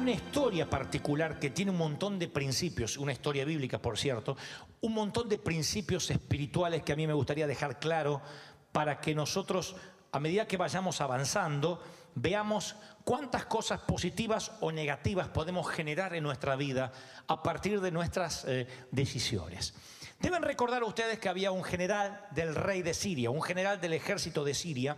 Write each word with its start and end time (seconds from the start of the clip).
Una 0.00 0.12
historia 0.12 0.70
particular 0.70 1.40
que 1.40 1.50
tiene 1.50 1.72
un 1.72 1.76
montón 1.76 2.20
de 2.20 2.28
principios, 2.28 2.96
una 2.96 3.10
historia 3.10 3.44
bíblica, 3.44 3.82
por 3.82 3.98
cierto, 3.98 4.36
un 4.80 4.94
montón 4.94 5.28
de 5.28 5.38
principios 5.38 6.08
espirituales 6.12 6.84
que 6.84 6.92
a 6.92 6.96
mí 6.96 7.04
me 7.04 7.12
gustaría 7.12 7.48
dejar 7.48 7.80
claro 7.80 8.22
para 8.70 9.00
que 9.00 9.12
nosotros, 9.12 9.74
a 10.12 10.20
medida 10.20 10.46
que 10.46 10.56
vayamos 10.56 11.00
avanzando, 11.00 11.82
veamos 12.14 12.76
cuántas 13.02 13.46
cosas 13.46 13.80
positivas 13.80 14.52
o 14.60 14.70
negativas 14.70 15.28
podemos 15.30 15.68
generar 15.68 16.14
en 16.14 16.22
nuestra 16.22 16.54
vida 16.54 16.92
a 17.26 17.42
partir 17.42 17.80
de 17.80 17.90
nuestras 17.90 18.44
eh, 18.46 18.68
decisiones. 18.92 19.74
Deben 20.20 20.42
recordar 20.42 20.84
ustedes 20.84 21.18
que 21.18 21.28
había 21.28 21.50
un 21.50 21.64
general 21.64 22.24
del 22.30 22.54
rey 22.54 22.82
de 22.82 22.94
Siria, 22.94 23.30
un 23.30 23.42
general 23.42 23.80
del 23.80 23.94
ejército 23.94 24.44
de 24.44 24.54
Siria, 24.54 24.96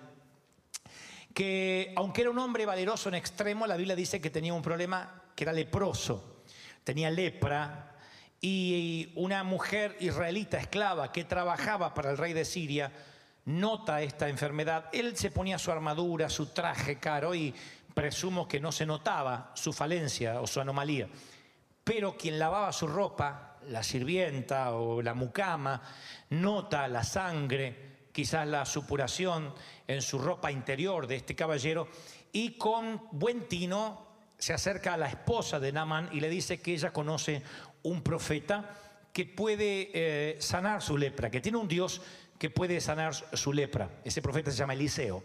que 1.34 1.92
aunque 1.96 2.22
era 2.22 2.30
un 2.30 2.38
hombre 2.38 2.66
valeroso 2.66 3.08
en 3.08 3.14
extremo, 3.14 3.66
la 3.66 3.76
Biblia 3.76 3.96
dice 3.96 4.20
que 4.20 4.30
tenía 4.30 4.54
un 4.54 4.62
problema 4.62 5.22
que 5.34 5.44
era 5.44 5.52
leproso, 5.52 6.42
tenía 6.84 7.10
lepra, 7.10 7.90
y 8.40 9.12
una 9.16 9.44
mujer 9.44 9.96
israelita 10.00 10.58
esclava 10.58 11.12
que 11.12 11.24
trabajaba 11.24 11.92
para 11.92 12.10
el 12.10 12.16
rey 12.16 12.32
de 12.32 12.44
Siria 12.44 12.90
nota 13.44 14.02
esta 14.02 14.28
enfermedad. 14.28 14.86
Él 14.92 15.16
se 15.16 15.30
ponía 15.30 15.58
su 15.58 15.70
armadura, 15.70 16.30
su 16.30 16.46
traje 16.46 16.98
caro 16.98 17.34
y 17.34 17.54
presumo 17.94 18.48
que 18.48 18.60
no 18.60 18.72
se 18.72 18.86
notaba 18.86 19.52
su 19.54 19.72
falencia 19.72 20.40
o 20.40 20.46
su 20.46 20.60
anomalía. 20.60 21.08
Pero 21.84 22.16
quien 22.16 22.38
lavaba 22.38 22.72
su 22.72 22.86
ropa, 22.86 23.58
la 23.68 23.82
sirvienta 23.82 24.72
o 24.72 25.02
la 25.02 25.14
mucama, 25.14 25.82
nota 26.30 26.88
la 26.88 27.04
sangre, 27.04 27.89
quizás 28.12 28.46
la 28.46 28.64
supuración 28.64 29.54
en 29.86 30.02
su 30.02 30.18
ropa 30.18 30.50
interior 30.50 31.06
de 31.06 31.16
este 31.16 31.34
caballero 31.34 31.88
y 32.32 32.58
con 32.58 33.02
buen 33.12 33.48
tino 33.48 34.06
se 34.38 34.52
acerca 34.52 34.94
a 34.94 34.96
la 34.96 35.08
esposa 35.08 35.60
de 35.60 35.72
Naaman 35.72 36.08
y 36.12 36.20
le 36.20 36.28
dice 36.28 36.60
que 36.60 36.72
ella 36.72 36.92
conoce 36.92 37.42
un 37.82 38.02
profeta 38.02 38.70
que 39.12 39.26
puede 39.26 39.90
eh, 39.92 40.36
sanar 40.40 40.82
su 40.82 40.96
lepra, 40.96 41.30
que 41.30 41.40
tiene 41.40 41.58
un 41.58 41.68
Dios 41.68 42.00
que 42.38 42.48
puede 42.48 42.80
sanar 42.80 43.14
su 43.14 43.52
lepra. 43.52 43.90
Ese 44.04 44.22
profeta 44.22 44.50
se 44.50 44.56
llama 44.56 44.72
Eliseo. 44.74 45.22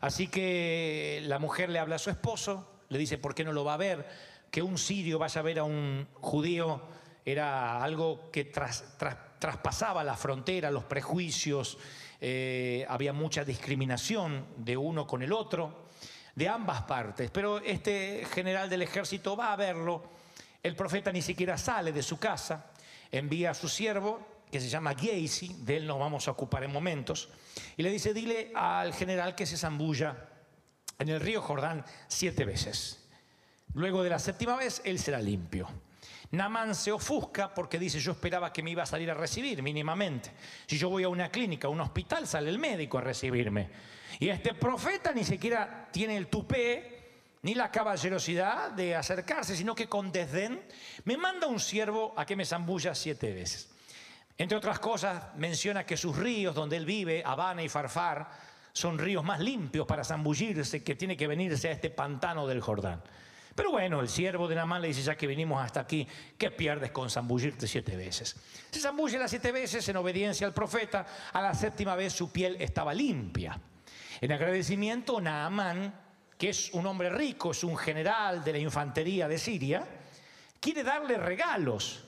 Así 0.00 0.26
que 0.28 1.20
la 1.24 1.38
mujer 1.38 1.68
le 1.68 1.78
habla 1.78 1.96
a 1.96 1.98
su 1.98 2.10
esposo, 2.10 2.66
le 2.88 2.98
dice, 2.98 3.18
¿por 3.18 3.34
qué 3.34 3.44
no 3.44 3.52
lo 3.52 3.64
va 3.64 3.74
a 3.74 3.76
ver? 3.76 4.08
Que 4.50 4.62
un 4.62 4.78
sirio 4.78 5.18
vaya 5.18 5.40
a 5.40 5.44
ver 5.44 5.58
a 5.60 5.64
un 5.64 6.08
judío 6.14 6.82
era 7.24 7.82
algo 7.84 8.30
que 8.32 8.50
tras- 8.50 8.96
tras- 8.98 9.18
traspasaba 9.40 10.04
la 10.04 10.16
frontera, 10.16 10.70
los 10.70 10.84
prejuicios, 10.84 11.78
eh, 12.20 12.86
había 12.88 13.12
mucha 13.12 13.44
discriminación 13.44 14.46
de 14.58 14.76
uno 14.76 15.06
con 15.06 15.22
el 15.22 15.32
otro, 15.32 15.88
de 16.34 16.48
ambas 16.48 16.82
partes. 16.82 17.30
Pero 17.30 17.58
este 17.58 18.24
general 18.32 18.70
del 18.70 18.82
ejército 18.82 19.36
va 19.36 19.52
a 19.52 19.56
verlo, 19.56 20.04
el 20.62 20.76
profeta 20.76 21.10
ni 21.10 21.22
siquiera 21.22 21.56
sale 21.56 21.90
de 21.90 22.02
su 22.02 22.18
casa, 22.18 22.70
envía 23.10 23.50
a 23.50 23.54
su 23.54 23.68
siervo, 23.68 24.44
que 24.52 24.60
se 24.60 24.68
llama 24.68 24.94
Giesi, 24.94 25.56
de 25.60 25.78
él 25.78 25.86
nos 25.86 25.98
vamos 25.98 26.28
a 26.28 26.32
ocupar 26.32 26.62
en 26.62 26.72
momentos, 26.72 27.30
y 27.76 27.82
le 27.82 27.90
dice, 27.90 28.12
dile 28.12 28.52
al 28.54 28.92
general 28.92 29.34
que 29.34 29.46
se 29.46 29.56
zambulla 29.56 30.28
en 30.98 31.08
el 31.08 31.20
río 31.20 31.40
Jordán 31.40 31.84
siete 32.08 32.44
veces. 32.44 33.08
Luego 33.72 34.02
de 34.02 34.10
la 34.10 34.18
séptima 34.18 34.56
vez, 34.56 34.82
él 34.84 34.98
será 34.98 35.20
limpio. 35.20 35.68
Namán 36.32 36.74
se 36.76 36.92
ofusca 36.92 37.52
porque 37.52 37.78
dice, 37.78 37.98
yo 37.98 38.12
esperaba 38.12 38.52
que 38.52 38.62
me 38.62 38.70
iba 38.70 38.84
a 38.84 38.86
salir 38.86 39.10
a 39.10 39.14
recibir 39.14 39.62
mínimamente. 39.62 40.30
Si 40.66 40.78
yo 40.78 40.88
voy 40.88 41.02
a 41.02 41.08
una 41.08 41.28
clínica, 41.28 41.66
a 41.66 41.70
un 41.70 41.80
hospital, 41.80 42.26
sale 42.26 42.50
el 42.50 42.58
médico 42.58 42.98
a 42.98 43.00
recibirme. 43.00 43.68
Y 44.20 44.28
este 44.28 44.54
profeta 44.54 45.12
ni 45.12 45.24
siquiera 45.24 45.88
tiene 45.90 46.16
el 46.16 46.28
tupé 46.28 47.00
ni 47.42 47.54
la 47.54 47.70
caballerosidad 47.70 48.70
de 48.70 48.94
acercarse, 48.94 49.56
sino 49.56 49.74
que 49.74 49.88
con 49.88 50.12
desdén 50.12 50.62
me 51.04 51.16
manda 51.16 51.46
un 51.46 51.58
siervo 51.58 52.14
a 52.16 52.24
que 52.24 52.36
me 52.36 52.44
zambulla 52.44 52.94
siete 52.94 53.32
veces. 53.32 53.70
Entre 54.38 54.56
otras 54.56 54.78
cosas, 54.78 55.34
menciona 55.36 55.84
que 55.84 55.96
sus 55.96 56.16
ríos 56.16 56.54
donde 56.54 56.76
él 56.76 56.86
vive, 56.86 57.22
Habana 57.24 57.62
y 57.62 57.68
Farfar, 57.68 58.30
son 58.72 58.98
ríos 58.98 59.24
más 59.24 59.40
limpios 59.40 59.86
para 59.86 60.04
zambullirse 60.04 60.84
que 60.84 60.94
tiene 60.94 61.16
que 61.16 61.26
venirse 61.26 61.68
a 61.68 61.72
este 61.72 61.90
pantano 61.90 62.46
del 62.46 62.60
Jordán. 62.60 63.02
Pero 63.54 63.72
bueno, 63.72 64.00
el 64.00 64.08
siervo 64.08 64.46
de 64.48 64.54
Namán 64.54 64.82
le 64.82 64.88
dice, 64.88 65.02
ya 65.02 65.16
que 65.16 65.26
vinimos 65.26 65.62
hasta 65.62 65.80
aquí, 65.80 66.06
¿qué 66.38 66.50
pierdes 66.50 66.90
con 66.92 67.10
zambullirte 67.10 67.66
siete 67.66 67.96
veces? 67.96 68.36
Se 68.70 68.80
zambulle 68.80 69.18
las 69.18 69.30
siete 69.30 69.52
veces 69.52 69.88
en 69.88 69.96
obediencia 69.96 70.46
al 70.46 70.54
profeta, 70.54 71.06
a 71.32 71.42
la 71.42 71.54
séptima 71.54 71.96
vez 71.96 72.12
su 72.12 72.30
piel 72.30 72.56
estaba 72.60 72.94
limpia. 72.94 73.60
En 74.20 74.32
agradecimiento, 74.32 75.20
Naamán, 75.20 75.92
que 76.38 76.50
es 76.50 76.70
un 76.72 76.86
hombre 76.86 77.10
rico, 77.10 77.50
es 77.50 77.64
un 77.64 77.76
general 77.76 78.44
de 78.44 78.52
la 78.52 78.58
infantería 78.58 79.26
de 79.26 79.38
Siria, 79.38 79.86
quiere 80.60 80.82
darle 80.82 81.16
regalos. 81.18 82.04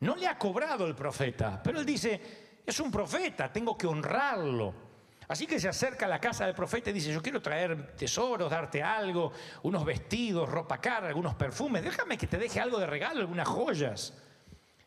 No 0.00 0.16
le 0.16 0.26
ha 0.26 0.38
cobrado 0.38 0.86
el 0.86 0.94
profeta, 0.94 1.60
pero 1.62 1.80
él 1.80 1.86
dice, 1.86 2.60
es 2.64 2.80
un 2.80 2.90
profeta, 2.90 3.52
tengo 3.52 3.76
que 3.76 3.86
honrarlo. 3.86 4.87
Así 5.28 5.46
que 5.46 5.60
se 5.60 5.68
acerca 5.68 6.06
a 6.06 6.08
la 6.08 6.18
casa 6.18 6.46
del 6.46 6.54
profeta 6.54 6.88
y 6.88 6.94
dice, 6.94 7.12
yo 7.12 7.20
quiero 7.20 7.42
traer 7.42 7.94
tesoros, 7.94 8.50
darte 8.50 8.82
algo, 8.82 9.30
unos 9.62 9.84
vestidos, 9.84 10.48
ropa 10.48 10.80
cara, 10.80 11.08
algunos 11.08 11.34
perfumes, 11.34 11.84
déjame 11.84 12.16
que 12.16 12.26
te 12.26 12.38
deje 12.38 12.60
algo 12.60 12.78
de 12.78 12.86
regalo, 12.86 13.20
algunas 13.20 13.46
joyas. 13.46 14.14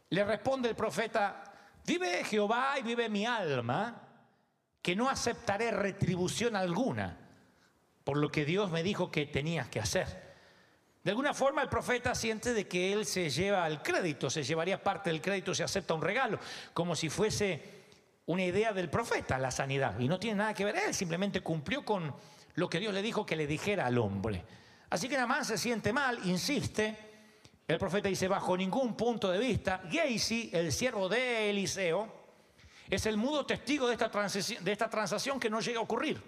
Le 0.10 0.24
responde 0.24 0.70
el 0.70 0.76
profeta, 0.76 1.44
vive 1.86 2.24
Jehová 2.24 2.80
y 2.80 2.82
vive 2.82 3.08
mi 3.08 3.24
alma, 3.24 4.02
que 4.82 4.96
no 4.96 5.10
aceptaré 5.10 5.70
retribución 5.70 6.56
alguna 6.56 7.20
por 8.04 8.18
lo 8.18 8.32
que 8.32 8.46
Dios 8.46 8.72
me 8.72 8.82
dijo 8.82 9.12
que 9.12 9.28
tenías 9.28 9.70
que 9.70 9.80
hacer. 9.80 10.32
De 11.04 11.12
alguna 11.12 11.34
forma 11.34 11.62
el 11.62 11.70
profeta 11.70 12.14
siente 12.16 12.54
de 12.54 12.68
que 12.68 12.94
él 12.94 13.06
se 13.06 13.30
lleva 13.30 13.68
el 13.68 13.82
crédito, 13.82 14.30
se 14.30 14.44
llevaría 14.44 14.84
parte 14.84 15.10
del 15.10 15.22
crédito 15.22 15.54
si 15.54 15.64
acepta 15.64 15.94
un 15.94 16.02
regalo, 16.02 16.40
como 16.74 16.96
si 16.96 17.10
fuese 17.10 17.81
una 18.26 18.44
idea 18.44 18.74
del 18.74 18.90
profeta, 18.90 19.38
la 19.38 19.52
sanidad. 19.52 20.00
Y 20.00 20.08
no 20.08 20.20
tiene 20.20 20.38
nada 20.38 20.54
que 20.54 20.66
ver 20.66 20.78
él, 20.78 20.94
simplemente 20.94 21.42
cumplió 21.42 21.84
con 21.84 22.14
lo 22.56 22.70
que 22.70 22.80
Dios 22.80 22.94
le 22.94 23.02
dijo 23.02 23.26
que 23.26 23.36
le 23.36 23.48
dijera 23.48 23.86
al 23.86 23.98
hombre. 23.98 24.44
Así 24.90 25.08
que 25.08 25.18
Namán 25.18 25.46
se 25.46 25.58
siente 25.58 25.94
mal, 25.94 26.20
insiste. 26.26 26.98
El 27.68 27.78
profeta 27.78 28.10
dice, 28.10 28.28
bajo 28.28 28.58
ningún 28.58 28.96
punto 28.96 29.32
de 29.32 29.40
vista, 29.40 29.82
Geisi, 29.90 30.50
el 30.54 30.72
siervo 30.74 31.08
de 31.08 31.50
Eliseo, 31.50 32.22
es 32.92 33.06
el 33.06 33.16
mudo 33.16 33.46
testigo 33.46 33.88
de 33.88 33.94
esta, 33.94 34.10
transacción, 34.90 35.40
que 35.40 35.50
no 35.50 35.62
llega 35.62 35.80
a 35.80 35.84
ocurrir. 35.84 36.22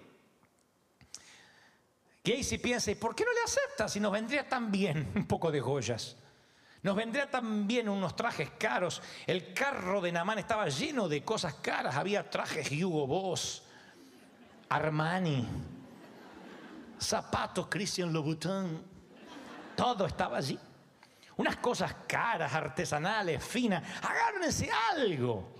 Gacy 2.24 2.56
piensa, 2.56 2.90
¿y 2.90 2.94
por 2.94 3.14
qué 3.14 3.22
no 3.22 3.34
le 3.34 3.42
acepta 3.42 3.86
si 3.86 4.00
nos 4.00 4.10
vendría 4.10 4.48
tan 4.48 4.72
bien 4.72 5.12
un 5.14 5.26
poco 5.26 5.52
de 5.52 5.60
joyas? 5.60 6.16
Nos 6.84 6.94
vendría 6.94 7.30
tan 7.30 7.66
bien 7.66 7.88
unos 7.88 8.14
trajes 8.14 8.50
caros. 8.58 9.00
El 9.26 9.54
carro 9.54 10.02
de 10.02 10.12
Namán 10.12 10.38
estaba 10.38 10.68
lleno 10.68 11.08
de 11.08 11.24
cosas 11.24 11.54
caras. 11.54 11.96
Había 11.96 12.28
trajes 12.28 12.70
Hugo 12.70 13.06
Boss, 13.06 13.62
Armani, 14.68 15.48
zapatos 16.98 17.68
Christian 17.70 18.12
Louboutin. 18.12 18.82
Todo 19.74 20.04
estaba 20.04 20.36
allí. 20.36 20.58
unas 21.38 21.56
cosas 21.56 21.96
caras, 22.06 22.52
artesanales, 22.52 23.42
finas, 23.42 23.82
agárrense 24.02 24.68
algo. 24.92 25.54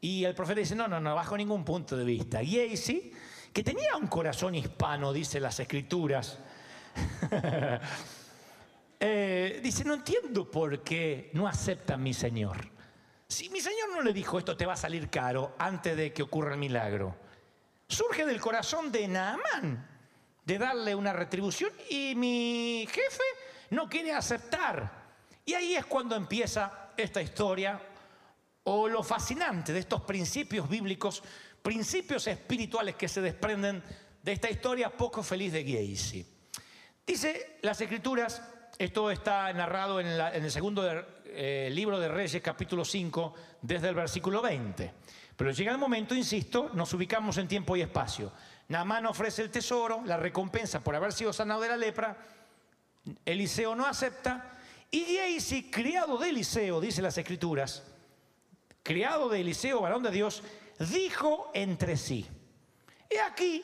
Y 0.00 0.24
el 0.24 0.34
profeta 0.34 0.58
dice, 0.58 0.74
no, 0.74 0.88
no, 0.88 0.98
no, 0.98 1.14
bajo 1.14 1.36
ningún 1.36 1.64
punto 1.64 1.96
de 1.96 2.04
vista. 2.04 2.40
Gacy, 2.42 3.12
que 3.52 3.62
tenía 3.62 3.96
un 3.96 4.08
corazón 4.08 4.56
hispano, 4.56 5.12
dice 5.12 5.38
las 5.38 5.60
escrituras, 5.60 6.36
eh, 9.06 9.60
dice, 9.62 9.84
no 9.84 9.92
entiendo 9.92 10.50
por 10.50 10.82
qué 10.82 11.28
no 11.34 11.46
acepta 11.46 11.98
mi 11.98 12.14
Señor. 12.14 12.56
Si 13.28 13.50
mi 13.50 13.60
Señor 13.60 13.90
no 13.92 14.00
le 14.00 14.14
dijo 14.14 14.38
esto 14.38 14.56
te 14.56 14.64
va 14.64 14.72
a 14.72 14.78
salir 14.78 15.10
caro 15.10 15.54
antes 15.58 15.94
de 15.94 16.14
que 16.14 16.22
ocurra 16.22 16.52
el 16.52 16.58
milagro, 16.58 17.14
surge 17.86 18.24
del 18.24 18.40
corazón 18.40 18.90
de 18.90 19.06
Naamán 19.06 19.86
de 20.42 20.58
darle 20.58 20.94
una 20.94 21.12
retribución 21.12 21.70
y 21.90 22.14
mi 22.14 22.88
jefe 22.90 23.24
no 23.68 23.90
quiere 23.90 24.12
aceptar. 24.12 25.04
Y 25.44 25.52
ahí 25.52 25.74
es 25.74 25.84
cuando 25.84 26.16
empieza 26.16 26.92
esta 26.96 27.20
historia 27.20 27.78
o 28.62 28.88
lo 28.88 29.02
fascinante 29.02 29.74
de 29.74 29.80
estos 29.80 30.00
principios 30.00 30.66
bíblicos, 30.66 31.22
principios 31.60 32.26
espirituales 32.26 32.96
que 32.96 33.08
se 33.08 33.20
desprenden 33.20 33.82
de 34.22 34.32
esta 34.32 34.48
historia 34.48 34.88
poco 34.96 35.22
feliz 35.22 35.52
de 35.52 35.62
Gacy. 35.62 36.26
Dice 37.06 37.58
las 37.60 37.78
escrituras, 37.82 38.40
esto 38.78 39.10
está 39.10 39.52
narrado 39.52 40.00
en, 40.00 40.06
el 40.06 40.50
segundo 40.50 40.82
eh, 41.26 41.68
libro 41.72 41.98
de 42.00 42.08
Reyes, 42.08 42.42
capítulo 42.42 42.84
5, 42.84 43.34
desde 43.62 43.88
el 43.88 43.94
versículo 43.94 44.42
20. 44.42 44.92
Pero 45.36 45.50
llega 45.52 45.72
el 45.72 45.78
momento, 45.78 46.14
insisto, 46.14 46.70
nos 46.74 46.92
ubicamos 46.94 47.38
en 47.38 47.46
tiempo 47.46 47.76
y 47.76 47.82
espacio. 47.82 48.32
Naamán 48.68 49.06
ofrece 49.06 49.42
el 49.42 49.50
tesoro, 49.50 50.02
la 50.04 50.16
recompensa 50.16 50.82
por 50.82 50.94
haber 50.96 51.12
sido 51.12 51.32
sanado 51.32 51.60
de 51.60 51.68
la 51.68 51.76
lepra. 51.76 52.16
Eliseo 53.24 53.74
no 53.74 53.86
acepta. 53.86 54.58
Y 54.90 55.00
Gehazi, 55.00 55.70
criado 55.70 56.18
de 56.18 56.30
Eliseo, 56.30 56.80
dice 56.80 57.02
las 57.02 57.18
escrituras, 57.18 57.84
criado 58.82 59.28
de 59.28 59.40
Eliseo, 59.40 59.80
varón 59.80 60.02
de 60.02 60.10
Dios, 60.10 60.42
dijo 60.78 61.50
entre 61.52 61.96
sí, 61.96 62.26
he 63.10 63.20
aquí, 63.20 63.62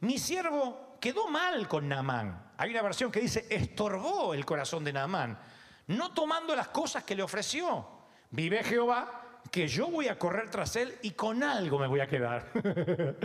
mi 0.00 0.18
siervo 0.18 0.96
quedó 1.00 1.28
mal 1.28 1.68
con 1.68 1.88
Naamán. 1.88 2.49
Hay 2.60 2.72
una 2.72 2.82
versión 2.82 3.10
que 3.10 3.20
dice, 3.20 3.46
estorbó 3.48 4.34
el 4.34 4.44
corazón 4.44 4.84
de 4.84 4.92
Naamán, 4.92 5.38
no 5.86 6.12
tomando 6.12 6.54
las 6.54 6.68
cosas 6.68 7.04
que 7.04 7.14
le 7.14 7.22
ofreció. 7.22 7.88
Vive 8.32 8.62
Jehová, 8.62 9.40
que 9.50 9.66
yo 9.66 9.86
voy 9.86 10.08
a 10.08 10.18
correr 10.18 10.50
tras 10.50 10.76
él 10.76 10.94
y 11.00 11.12
con 11.12 11.42
algo 11.42 11.78
me 11.78 11.86
voy 11.86 12.00
a 12.00 12.06
quedar. 12.06 12.50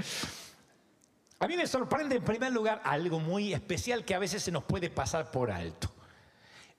A 1.40 1.48
mí 1.50 1.58
me 1.58 1.68
sorprende 1.68 2.16
en 2.16 2.24
primer 2.24 2.54
lugar 2.54 2.82
algo 2.86 3.20
muy 3.20 3.54
especial 3.54 4.06
que 4.06 4.16
a 4.16 4.20
veces 4.20 4.42
se 4.42 4.54
nos 4.54 4.64
puede 4.64 4.90
pasar 4.90 5.30
por 5.32 5.52
alto. 5.52 5.92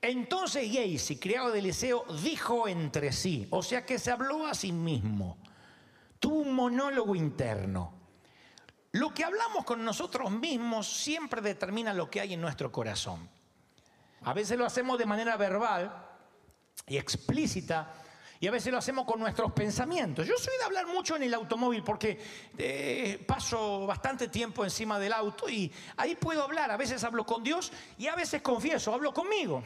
Entonces 0.00 0.73
Gacy, 0.73 1.17
criado 1.19 1.50
de 1.50 1.59
Eliseo, 1.59 2.06
dijo 2.23 2.67
entre 2.67 3.12
sí, 3.12 3.47
o 3.50 3.62
sea 3.62 3.85
que 3.85 3.99
se 3.99 4.11
habló 4.11 4.47
a 4.47 4.55
sí 4.55 4.73
mismo, 4.73 5.37
tuvo 6.19 6.37
un 6.37 6.55
monólogo 6.55 7.14
interno. 7.14 7.96
Lo 8.97 9.13
que 9.13 9.25
hablamos 9.25 9.65
con 9.65 9.85
nosotros 9.85 10.31
mismos 10.31 10.87
siempre 10.87 11.43
determina 11.43 11.93
lo 11.93 12.11
que 12.11 12.21
hay 12.21 12.33
en 12.33 12.41
nuestro 12.41 12.73
corazón. 12.73 13.29
A 14.23 14.33
veces 14.33 14.57
lo 14.57 14.65
hacemos 14.65 14.99
de 14.99 15.05
manera 15.05 15.37
verbal 15.37 15.95
y 16.87 16.97
explícita, 16.97 17.93
y 18.41 18.47
a 18.47 18.51
veces 18.51 18.73
lo 18.73 18.79
hacemos 18.79 19.05
con 19.05 19.21
nuestros 19.21 19.53
pensamientos. 19.53 20.27
Yo 20.27 20.39
soy 20.39 20.57
de 20.59 20.65
hablar 20.65 20.87
mucho 20.87 21.15
en 21.15 21.25
el 21.25 21.35
automóvil 21.35 21.83
porque 21.83 22.19
eh, 22.57 23.23
paso 23.27 23.87
bastante 23.87 24.29
tiempo 24.29 24.65
encima 24.65 24.99
del 24.99 25.13
auto 25.13 25.47
y 25.47 25.71
ahí 25.99 26.15
puedo 26.17 26.43
hablar. 26.43 26.71
A 26.71 26.79
veces 26.79 27.05
hablo 27.05 27.27
con 27.27 27.45
Dios 27.45 27.73
y 27.99 28.07
a 28.07 28.17
veces 28.17 28.41
confieso, 28.41 28.95
hablo 28.95 29.13
conmigo. 29.13 29.63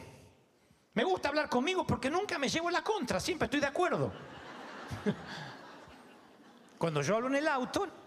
Me 0.93 1.05
gusta 1.05 1.29
hablar 1.29 1.47
conmigo 1.47 1.87
porque 1.87 2.09
nunca 2.09 2.37
me 2.37 2.49
llevo 2.49 2.69
la 2.69 2.83
contra, 2.83 3.17
siempre 3.21 3.45
estoy 3.45 3.61
de 3.61 3.67
acuerdo. 3.67 4.11
Cuando 6.77 7.01
yo 7.01 7.15
hablo 7.15 7.27
en 7.27 7.35
el 7.35 7.47
auto, 7.47 8.00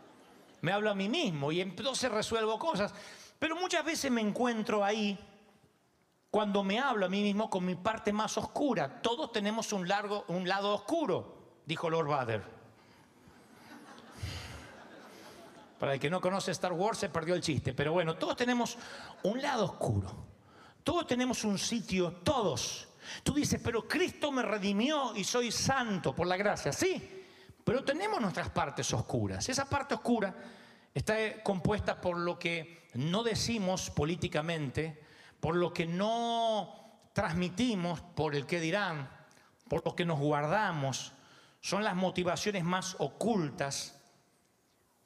me 0.65 0.73
hablo 0.73 0.91
a 0.91 0.95
mí 0.95 1.11
mismo 1.11 1.53
y 1.53 1.61
entonces 1.61 2.11
resuelvo 2.11 2.59
cosas. 2.59 2.95
Pero 3.39 3.55
muchas 3.55 3.85
veces 3.85 4.11
me 4.11 4.23
encuentro 4.23 4.83
ahí 4.83 5.19
cuando 6.31 6.65
me 6.65 6.79
hablo 6.79 7.05
a 7.05 7.09
mí 7.11 7.23
mismo 7.23 7.51
con 7.51 7.67
mi 7.67 7.75
parte 7.75 8.15
más 8.15 8.39
oscura. 8.39 9.03
Todos 9.03 9.31
tenemos 9.31 9.75
un, 9.75 9.87
largo, 9.87 10.25
un 10.29 10.49
lado 10.49 10.75
oscuro, 10.75 11.59
dijo 11.67 11.91
Lord 11.91 12.09
Vader. 12.09 12.43
Para 15.79 15.93
el 15.93 16.01
que 16.01 16.09
no 16.09 16.23
conoce 16.23 16.53
Star 16.53 16.73
Wars 16.73 16.97
se 16.97 17.11
perdió 17.11 17.35
el 17.35 17.43
chiste, 17.43 17.75
pero 17.75 17.93
bueno, 17.93 18.17
todos 18.17 18.35
tenemos 18.35 18.79
un 19.23 19.43
lado 19.43 19.67
oscuro. 19.67 20.11
Todos 20.83 21.07
tenemos 21.07 21.45
un 21.45 21.59
sitio, 21.59 22.11
todos. 22.25 22.89
Tú 23.23 23.35
dices, 23.35 23.61
pero 23.63 23.87
Cristo 23.87 24.33
me 24.33 24.41
redimió 24.41 25.15
y 25.15 25.25
soy 25.25 25.53
santo 25.53 26.15
por 26.15 26.27
la 26.27 26.39
gracia. 26.39 26.73
Sí, 26.73 27.24
pero 27.65 27.83
tenemos 27.83 28.21
nuestras 28.21 28.51
partes 28.51 28.93
oscuras. 28.93 29.49
Esa 29.49 29.65
parte 29.65 29.95
oscura 29.95 30.35
está 30.93 31.43
compuesta 31.43 32.01
por 32.01 32.19
lo 32.19 32.39
que 32.39 32.87
no 32.95 33.23
decimos 33.23 33.91
políticamente, 33.91 35.03
por 35.41 35.57
lo 35.57 35.73
que 35.73 35.87
no 35.87 37.01
transmitimos, 37.13 38.01
por 38.01 38.35
el 38.35 38.47
que 38.47 38.61
dirán, 38.61 39.09
por 39.69 39.85
lo 39.85 39.97
que 39.97 40.05
nos 40.05 40.19
guardamos. 40.19 41.13
Son 41.61 41.83
las 41.83 41.97
motivaciones 41.97 42.65
más 42.65 42.97
ocultas. 42.99 43.99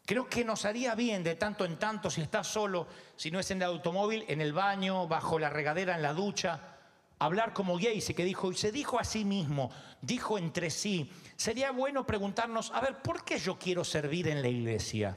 Creo 0.05 0.28
que 0.28 0.44
nos 0.44 0.64
haría 0.64 0.94
bien 0.94 1.22
de 1.22 1.37
tanto 1.37 1.64
en 1.64 1.78
tanto, 1.78 2.10
si 2.10 2.22
estás 2.22 2.46
solo, 2.49 2.88
si 3.14 3.31
no 3.31 3.38
es 3.38 3.50
en 3.50 3.58
el 3.58 3.69
automóvil, 3.69 4.25
en 4.26 4.40
el 4.40 4.52
baño, 4.52 5.06
bajo 5.06 5.38
la 5.38 5.50
regadera, 5.50 5.94
en 5.94 6.02
la 6.02 6.12
ducha, 6.12 6.77
hablar 7.19 7.53
como 7.53 7.76
Gacy, 7.76 8.15
que 8.15 8.25
dijo, 8.25 8.53
y 8.53 8.56
se 8.56 8.73
dijo 8.73 8.99
a 8.99 9.05
sí 9.05 9.25
mismo, 9.25 9.70
dijo 10.00 10.38
entre 10.38 10.70
sí. 10.70 11.11
Sería 11.37 11.70
bueno 11.70 12.06
preguntarnos, 12.06 12.70
a 12.73 12.81
ver, 12.81 12.99
¿por 13.03 13.25
qué 13.25 13.38
yo 13.38 13.59
quiero 13.59 13.85
servir 13.85 14.29
en 14.29 14.43
la 14.43 14.49
iglesia? 14.49 15.17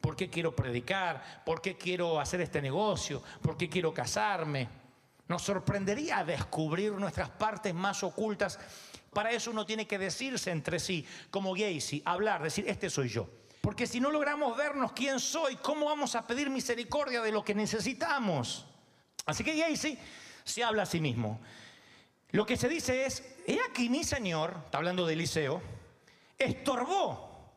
¿Por 0.00 0.16
qué 0.16 0.28
quiero 0.28 0.54
predicar? 0.54 1.42
¿Por 1.44 1.60
qué 1.60 1.76
quiero 1.76 2.20
hacer 2.20 2.40
este 2.40 2.60
negocio? 2.60 3.22
¿Por 3.40 3.56
qué 3.56 3.68
quiero 3.68 3.94
casarme? 3.94 4.68
Nos 5.28 5.42
sorprendería 5.42 6.22
descubrir 6.24 6.92
nuestras 6.92 7.30
partes 7.30 7.74
más 7.74 8.02
ocultas. 8.02 8.58
Para 9.12 9.30
eso 9.30 9.50
uno 9.50 9.64
tiene 9.64 9.86
que 9.86 9.98
decirse 9.98 10.50
entre 10.50 10.78
sí, 10.78 11.06
como 11.30 11.54
Gacy, 11.54 12.02
hablar, 12.04 12.42
decir, 12.42 12.68
este 12.68 12.90
soy 12.90 13.08
yo. 13.08 13.28
Porque 13.62 13.86
si 13.86 13.98
no 13.98 14.10
logramos 14.10 14.54
vernos 14.58 14.92
quién 14.92 15.18
soy, 15.18 15.56
¿cómo 15.56 15.86
vamos 15.86 16.14
a 16.14 16.26
pedir 16.26 16.50
misericordia 16.50 17.22
de 17.22 17.32
lo 17.32 17.42
que 17.42 17.54
necesitamos? 17.54 18.66
Así 19.24 19.42
que 19.42 19.56
Gacy 19.56 19.98
se 20.44 20.62
habla 20.62 20.84
a 20.84 20.86
sí 20.86 21.00
mismo. 21.00 21.40
Lo 22.30 22.44
que 22.46 22.56
se 22.56 22.68
dice 22.68 23.06
es, 23.06 23.22
he 23.46 23.58
aquí 23.68 23.88
mi 23.88 24.04
Señor, 24.04 24.56
está 24.64 24.78
hablando 24.78 25.06
de 25.06 25.14
Eliseo, 25.14 25.62
estorbó, 26.38 27.52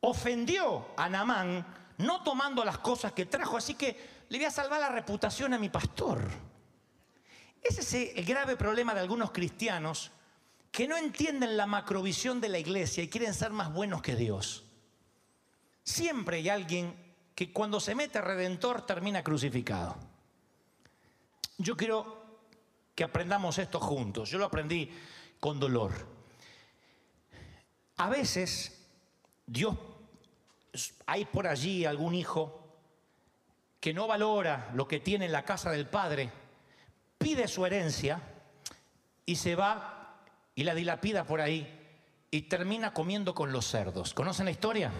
ofendió 0.00 0.88
a 0.96 1.08
Namán, 1.08 1.66
no 1.98 2.22
tomando 2.22 2.64
las 2.64 2.78
cosas 2.78 3.12
que 3.12 3.26
trajo, 3.26 3.56
así 3.56 3.74
que 3.74 4.24
le 4.28 4.38
voy 4.38 4.46
a 4.46 4.50
salvar 4.50 4.80
la 4.80 4.88
reputación 4.88 5.54
a 5.54 5.58
mi 5.58 5.68
pastor. 5.68 6.28
Ese 7.62 7.80
es 7.80 8.16
el 8.16 8.24
grave 8.24 8.56
problema 8.56 8.94
de 8.94 9.00
algunos 9.00 9.30
cristianos 9.30 10.10
que 10.70 10.86
no 10.86 10.96
entienden 10.96 11.56
la 11.56 11.66
macrovisión 11.66 12.40
de 12.40 12.48
la 12.48 12.58
iglesia 12.58 13.02
y 13.02 13.08
quieren 13.08 13.32
ser 13.32 13.52
más 13.52 13.72
buenos 13.72 14.02
que 14.02 14.16
Dios. 14.16 14.64
Siempre 15.82 16.38
hay 16.38 16.48
alguien 16.48 16.94
que 17.34 17.52
cuando 17.52 17.80
se 17.80 17.94
mete 17.94 18.20
redentor 18.20 18.84
termina 18.84 19.22
crucificado. 19.22 19.96
Yo 21.58 21.76
quiero 21.76 22.24
que 22.94 23.04
aprendamos 23.04 23.58
esto 23.58 23.80
juntos. 23.80 24.30
Yo 24.30 24.38
lo 24.38 24.46
aprendí 24.46 24.90
con 25.40 25.58
dolor. 25.60 25.92
A 27.96 28.08
veces 28.08 28.86
Dios, 29.46 29.76
hay 31.06 31.24
por 31.26 31.46
allí 31.46 31.84
algún 31.84 32.14
hijo 32.14 32.60
que 33.80 33.92
no 33.92 34.06
valora 34.06 34.70
lo 34.74 34.88
que 34.88 35.00
tiene 35.00 35.26
en 35.26 35.32
la 35.32 35.44
casa 35.44 35.70
del 35.70 35.86
padre, 35.86 36.30
pide 37.18 37.46
su 37.48 37.66
herencia 37.66 38.20
y 39.26 39.36
se 39.36 39.54
va 39.54 40.22
y 40.54 40.64
la 40.64 40.74
dilapida 40.74 41.24
por 41.24 41.40
ahí 41.40 41.80
y 42.30 42.42
termina 42.42 42.92
comiendo 42.92 43.34
con 43.34 43.52
los 43.52 43.66
cerdos. 43.66 44.14
¿Conocen 44.14 44.46
la 44.46 44.50
historia? 44.50 44.90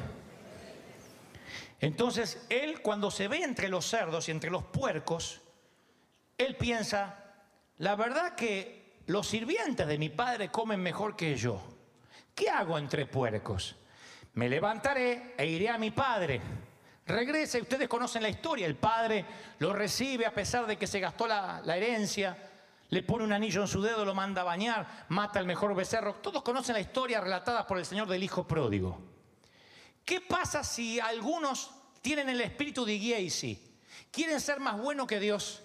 Entonces, 1.80 2.46
él 2.48 2.80
cuando 2.82 3.10
se 3.10 3.26
ve 3.28 3.42
entre 3.42 3.68
los 3.68 3.86
cerdos 3.86 4.28
y 4.28 4.30
entre 4.30 4.50
los 4.50 4.64
puercos, 4.64 5.40
él 6.36 6.56
piensa, 6.56 7.24
la 7.78 7.96
verdad 7.96 8.34
que 8.34 9.02
los 9.06 9.26
sirvientes 9.26 9.86
de 9.86 9.98
mi 9.98 10.08
padre 10.08 10.50
comen 10.50 10.80
mejor 10.80 11.16
que 11.16 11.36
yo. 11.36 11.62
¿Qué 12.34 12.48
hago 12.48 12.78
entre 12.78 13.06
puercos? 13.06 13.76
Me 14.34 14.48
levantaré 14.48 15.34
e 15.36 15.46
iré 15.46 15.68
a 15.68 15.78
mi 15.78 15.90
padre. 15.90 16.40
Regresa 17.06 17.58
ustedes 17.58 17.88
conocen 17.88 18.22
la 18.22 18.28
historia. 18.28 18.66
El 18.66 18.76
padre 18.76 19.24
lo 19.58 19.72
recibe 19.72 20.26
a 20.26 20.34
pesar 20.34 20.66
de 20.66 20.76
que 20.76 20.86
se 20.86 21.00
gastó 21.00 21.26
la, 21.26 21.62
herencia, 21.76 22.36
le 22.88 23.02
pone 23.02 23.24
un 23.24 23.32
anillo 23.32 23.60
en 23.60 23.68
su 23.68 23.82
dedo, 23.82 24.04
lo 24.04 24.14
manda 24.14 24.40
a 24.40 24.44
bañar, 24.44 25.06
mata 25.08 25.38
al 25.38 25.46
mejor 25.46 25.74
becerro. 25.74 26.14
Todos 26.14 26.42
conocen 26.42 26.74
la 26.74 26.80
historia 26.80 27.20
relatada 27.20 27.66
por 27.66 27.78
el 27.78 27.86
Señor 27.86 28.08
del 28.08 28.22
Hijo 28.22 28.46
Pródigo. 28.46 29.00
¿Qué 30.04 30.20
pasa 30.20 30.64
si 30.64 30.98
algunos 30.98 31.70
tienen 32.02 32.28
el 32.28 32.40
espíritu 32.40 32.84
de 32.84 32.98
Gacy? 32.98 33.78
Quieren 34.10 34.40
ser 34.40 34.58
más 34.60 34.78
buenos 34.78 35.06
que 35.06 35.20
Dios 35.20 35.63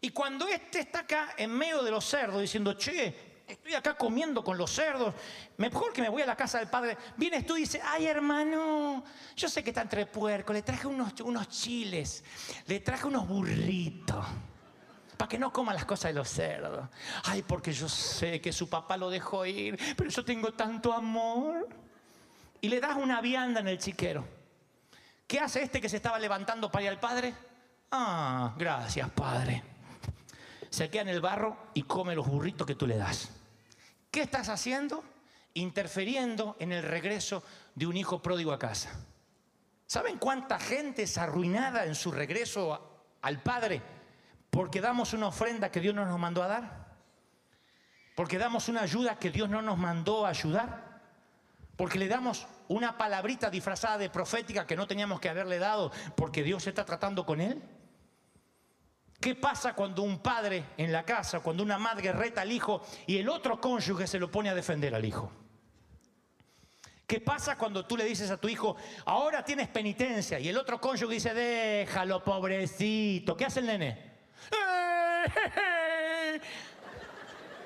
Y 0.00 0.10
cuando 0.10 0.48
este 0.48 0.80
está 0.80 1.00
acá 1.00 1.34
en 1.36 1.50
medio 1.50 1.82
de 1.82 1.90
los 1.90 2.04
cerdos 2.04 2.40
diciendo, 2.40 2.72
che, 2.74 3.42
estoy 3.46 3.74
acá 3.74 3.96
comiendo 3.96 4.42
con 4.42 4.56
los 4.56 4.70
cerdos, 4.70 5.14
mejor 5.58 5.92
que 5.92 6.00
me 6.00 6.08
voy 6.08 6.22
a 6.22 6.26
la 6.26 6.36
casa 6.36 6.58
del 6.58 6.68
padre, 6.68 6.96
vienes 7.16 7.44
tú 7.44 7.56
y 7.56 7.60
dices, 7.60 7.82
ay 7.84 8.06
hermano, 8.06 9.04
yo 9.36 9.48
sé 9.48 9.62
que 9.62 9.70
está 9.70 9.82
entre 9.82 10.06
puerco, 10.06 10.52
le 10.52 10.62
traje 10.62 10.86
unos, 10.86 11.20
unos 11.20 11.48
chiles, 11.48 12.24
le 12.66 12.80
traje 12.80 13.06
unos 13.06 13.28
burritos 13.28 14.24
para 15.20 15.28
que 15.28 15.38
no 15.38 15.52
coma 15.52 15.74
las 15.74 15.84
cosas 15.84 16.10
de 16.10 16.14
los 16.14 16.30
cerdos. 16.30 16.88
Ay, 17.24 17.42
porque 17.42 17.74
yo 17.74 17.90
sé 17.90 18.40
que 18.40 18.54
su 18.54 18.70
papá 18.70 18.96
lo 18.96 19.10
dejó 19.10 19.44
ir, 19.44 19.78
pero 19.94 20.08
yo 20.08 20.24
tengo 20.24 20.54
tanto 20.54 20.94
amor. 20.94 21.68
Y 22.62 22.70
le 22.70 22.80
das 22.80 22.96
una 22.96 23.20
vianda 23.20 23.60
en 23.60 23.68
el 23.68 23.78
chiquero. 23.78 24.26
¿Qué 25.26 25.38
hace 25.38 25.62
este 25.62 25.78
que 25.78 25.90
se 25.90 25.96
estaba 25.96 26.18
levantando 26.18 26.70
para 26.70 26.84
ir 26.84 26.88
al 26.88 27.00
padre? 27.00 27.34
Ah, 27.90 28.54
gracias, 28.56 29.10
padre. 29.10 29.62
Se 30.70 30.88
queda 30.88 31.02
en 31.02 31.08
el 31.08 31.20
barro 31.20 31.56
y 31.74 31.82
come 31.82 32.14
los 32.14 32.26
burritos 32.26 32.66
que 32.66 32.74
tú 32.74 32.86
le 32.86 32.96
das. 32.96 33.30
¿Qué 34.10 34.22
estás 34.22 34.48
haciendo? 34.48 35.04
Interfiriendo 35.54 36.56
en 36.58 36.72
el 36.72 36.82
regreso 36.82 37.42
de 37.74 37.86
un 37.86 37.96
hijo 37.96 38.22
pródigo 38.22 38.52
a 38.52 38.58
casa. 38.58 38.90
¿Saben 39.86 40.18
cuánta 40.18 40.58
gente 40.58 41.02
es 41.02 41.18
arruinada 41.18 41.84
en 41.84 41.96
su 41.96 42.12
regreso 42.12 43.08
al 43.22 43.42
Padre 43.42 43.82
porque 44.48 44.80
damos 44.80 45.12
una 45.12 45.28
ofrenda 45.28 45.70
que 45.70 45.80
Dios 45.80 45.94
no 45.94 46.04
nos 46.04 46.18
mandó 46.18 46.42
a 46.44 46.48
dar? 46.48 46.86
Porque 48.14 48.38
damos 48.38 48.68
una 48.68 48.82
ayuda 48.82 49.18
que 49.18 49.30
Dios 49.30 49.48
no 49.48 49.62
nos 49.62 49.78
mandó 49.78 50.26
a 50.26 50.30
ayudar? 50.30 51.00
Porque 51.76 51.98
le 51.98 52.06
damos 52.06 52.46
una 52.68 52.96
palabrita 52.96 53.50
disfrazada 53.50 53.98
de 53.98 54.10
profética 54.10 54.66
que 54.66 54.76
no 54.76 54.86
teníamos 54.86 55.18
que 55.18 55.28
haberle 55.28 55.58
dado 55.58 55.90
porque 56.14 56.44
Dios 56.44 56.66
está 56.66 56.84
tratando 56.84 57.26
con 57.26 57.40
él? 57.40 57.60
¿Qué 59.20 59.34
pasa 59.34 59.74
cuando 59.74 60.02
un 60.02 60.20
padre 60.20 60.64
en 60.78 60.90
la 60.90 61.04
casa, 61.04 61.40
cuando 61.40 61.62
una 61.62 61.76
madre 61.78 62.10
reta 62.10 62.40
al 62.40 62.50
hijo 62.50 62.82
y 63.06 63.18
el 63.18 63.28
otro 63.28 63.60
cónyuge 63.60 64.06
se 64.06 64.18
lo 64.18 64.30
pone 64.30 64.48
a 64.48 64.54
defender 64.54 64.94
al 64.94 65.04
hijo? 65.04 65.30
¿Qué 67.06 67.20
pasa 67.20 67.58
cuando 67.58 67.84
tú 67.84 67.98
le 67.98 68.04
dices 68.04 68.30
a 68.30 68.38
tu 68.38 68.48
hijo, 68.48 68.76
ahora 69.04 69.44
tienes 69.44 69.68
penitencia? 69.68 70.40
Y 70.40 70.48
el 70.48 70.56
otro 70.56 70.80
cónyuge 70.80 71.14
dice, 71.14 71.34
déjalo, 71.34 72.24
pobrecito. 72.24 73.36
¿Qué 73.36 73.44
hace 73.44 73.60
el 73.60 73.66
nene? 73.66 74.10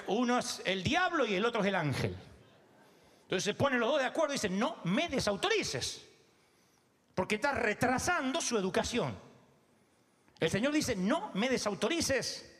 Uno 0.08 0.38
es 0.40 0.60
el 0.64 0.82
diablo 0.82 1.24
y 1.24 1.34
el 1.34 1.44
otro 1.44 1.60
es 1.60 1.68
el 1.68 1.76
ángel. 1.76 2.16
Entonces 3.22 3.44
se 3.44 3.54
ponen 3.54 3.78
los 3.78 3.90
dos 3.90 4.00
de 4.00 4.06
acuerdo 4.06 4.32
y 4.32 4.36
dicen, 4.36 4.58
no 4.58 4.78
me 4.84 5.08
desautorices, 5.08 6.04
porque 7.14 7.36
estás 7.36 7.56
retrasando 7.56 8.40
su 8.40 8.58
educación. 8.58 9.33
El 10.40 10.50
Señor 10.50 10.72
dice, 10.72 10.96
no 10.96 11.30
me 11.34 11.48
desautorices. 11.48 12.50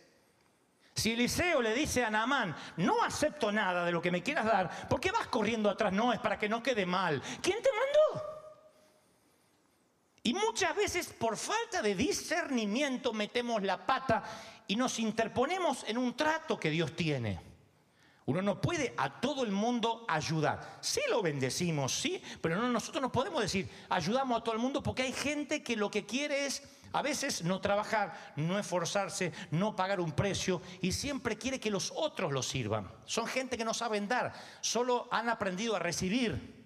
Si 0.94 1.12
Eliseo 1.12 1.60
le 1.60 1.74
dice 1.74 2.04
a 2.04 2.10
Naamán, 2.10 2.54
no 2.76 3.02
acepto 3.02 3.50
nada 3.50 3.84
de 3.84 3.90
lo 3.90 4.00
que 4.00 4.12
me 4.12 4.22
quieras 4.22 4.44
dar, 4.44 4.88
¿por 4.88 5.00
qué 5.00 5.10
vas 5.10 5.26
corriendo 5.26 5.68
atrás? 5.68 5.92
No, 5.92 6.12
es 6.12 6.20
para 6.20 6.38
que 6.38 6.48
no 6.48 6.62
quede 6.62 6.86
mal. 6.86 7.20
¿Quién 7.42 7.60
te 7.60 7.70
mandó? 7.70 8.34
Y 10.22 10.32
muchas 10.34 10.74
veces 10.74 11.08
por 11.08 11.36
falta 11.36 11.82
de 11.82 11.94
discernimiento 11.94 13.12
metemos 13.12 13.62
la 13.62 13.84
pata 13.84 14.22
y 14.66 14.76
nos 14.76 14.98
interponemos 14.98 15.84
en 15.86 15.98
un 15.98 16.16
trato 16.16 16.58
que 16.58 16.70
Dios 16.70 16.94
tiene. 16.94 17.40
Uno 18.26 18.40
no 18.40 18.58
puede 18.58 18.94
a 18.96 19.20
todo 19.20 19.44
el 19.44 19.50
mundo 19.50 20.06
ayudar. 20.08 20.78
Sí 20.80 21.00
lo 21.10 21.20
bendecimos, 21.20 21.92
sí, 21.92 22.22
pero 22.40 22.56
no, 22.56 22.68
nosotros 22.68 23.02
no 23.02 23.12
podemos 23.12 23.42
decir 23.42 23.68
ayudamos 23.90 24.40
a 24.40 24.44
todo 24.44 24.54
el 24.54 24.60
mundo 24.60 24.82
porque 24.82 25.02
hay 25.02 25.12
gente 25.12 25.62
que 25.62 25.76
lo 25.76 25.90
que 25.90 26.06
quiere 26.06 26.46
es 26.46 26.62
a 26.94 27.02
veces 27.02 27.42
no 27.42 27.60
trabajar, 27.60 28.32
no 28.36 28.56
esforzarse, 28.56 29.32
no 29.50 29.74
pagar 29.74 29.98
un 29.98 30.12
precio 30.12 30.62
y 30.80 30.92
siempre 30.92 31.36
quiere 31.36 31.58
que 31.58 31.68
los 31.68 31.92
otros 31.94 32.32
lo 32.32 32.40
sirvan. 32.40 32.88
Son 33.04 33.26
gente 33.26 33.58
que 33.58 33.64
no 33.64 33.74
saben 33.74 34.06
dar, 34.06 34.32
solo 34.60 35.08
han 35.10 35.28
aprendido 35.28 35.74
a 35.74 35.80
recibir. 35.80 36.62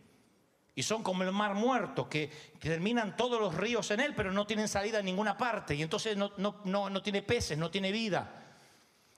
Y 0.75 0.83
son 0.83 1.03
como 1.03 1.23
el 1.23 1.33
mar 1.33 1.55
muerto, 1.55 2.11
que, 2.11 2.31
terminan 2.61 3.17
todos 3.17 3.41
los 3.41 3.55
ríos 3.55 3.91
en 3.91 4.01
él, 4.01 4.15
pero 4.15 4.31
no 4.31 4.47
tienen 4.47 4.69
salida 4.69 4.99
en 4.99 5.07
ninguna 5.07 5.37
parte. 5.37 5.75
Y 5.75 5.83
entonces 5.83 6.15
no, 6.15 6.31
no, 6.37 6.61
no, 6.65 6.91
no 6.91 7.03
tiene 7.03 7.23
peces, 7.23 7.57
no 7.57 7.71
tiene 7.71 7.91
vida. 7.91 8.45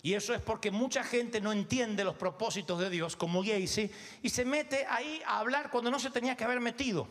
Y 0.02 0.14
eso 0.14 0.32
es 0.32 0.40
porque 0.40 0.70
mucha 0.70 1.02
gente 1.02 1.40
no 1.40 1.50
entiende 1.50 2.04
los 2.04 2.14
propósitos 2.14 2.78
de 2.78 2.88
Dios, 2.88 3.16
como 3.16 3.42
Gacy, 3.42 3.90
y 4.22 4.28
se 4.28 4.44
mete 4.44 4.86
ahí 4.88 5.20
a 5.26 5.40
hablar 5.40 5.70
cuando 5.70 5.90
no 5.90 5.98
se 5.98 6.10
tenía 6.10 6.36
que 6.36 6.44
haber 6.44 6.60
metido. 6.60 7.08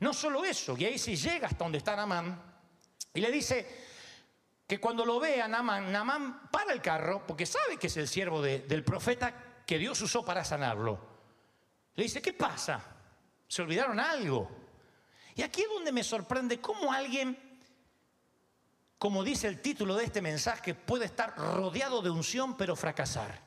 No 0.00 0.14
solo 0.14 0.42
eso, 0.46 0.74
Gacy 0.74 1.16
llega 1.16 1.48
hasta 1.48 1.62
donde 1.62 1.78
está 1.78 1.94
Namán 1.94 2.49
y 3.14 3.20
le 3.20 3.30
dice 3.30 3.66
que 4.66 4.78
cuando 4.80 5.04
lo 5.04 5.18
ve 5.18 5.42
a 5.42 5.48
Namán, 5.48 5.90
Namán 5.90 6.48
para 6.50 6.72
el 6.72 6.80
carro, 6.80 7.26
porque 7.26 7.46
sabe 7.46 7.76
que 7.76 7.88
es 7.88 7.96
el 7.96 8.06
siervo 8.08 8.40
de- 8.40 8.60
del 8.60 8.84
profeta 8.84 9.62
que 9.66 9.78
Dios 9.78 10.00
usó 10.00 10.24
para 10.24 10.44
sanarlo. 10.44 10.98
Le 11.94 12.04
dice, 12.04 12.22
¿qué 12.22 12.32
pasa? 12.32 12.80
¿Se 13.48 13.62
olvidaron 13.62 13.98
algo? 13.98 14.48
Y 15.34 15.42
aquí 15.42 15.62
es 15.62 15.68
donde 15.68 15.90
me 15.92 16.04
sorprende 16.04 16.60
cómo 16.60 16.92
alguien 16.92 17.48
como 18.98 19.24
dice 19.24 19.48
el 19.48 19.62
título 19.62 19.94
de 19.96 20.04
este 20.04 20.20
mensaje, 20.20 20.74
puede 20.74 21.06
estar 21.06 21.34
rodeado 21.34 22.02
de 22.02 22.10
unción 22.10 22.54
pero 22.58 22.76
fracasar. 22.76 23.40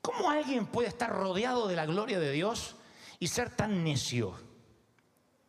¿Cómo 0.00 0.30
alguien 0.30 0.66
puede 0.66 0.86
estar 0.86 1.10
rodeado 1.10 1.66
de 1.66 1.74
la 1.74 1.84
gloria 1.84 2.20
de 2.20 2.30
Dios 2.30 2.76
y 3.18 3.26
ser 3.26 3.50
tan 3.56 3.82
necio? 3.82 4.40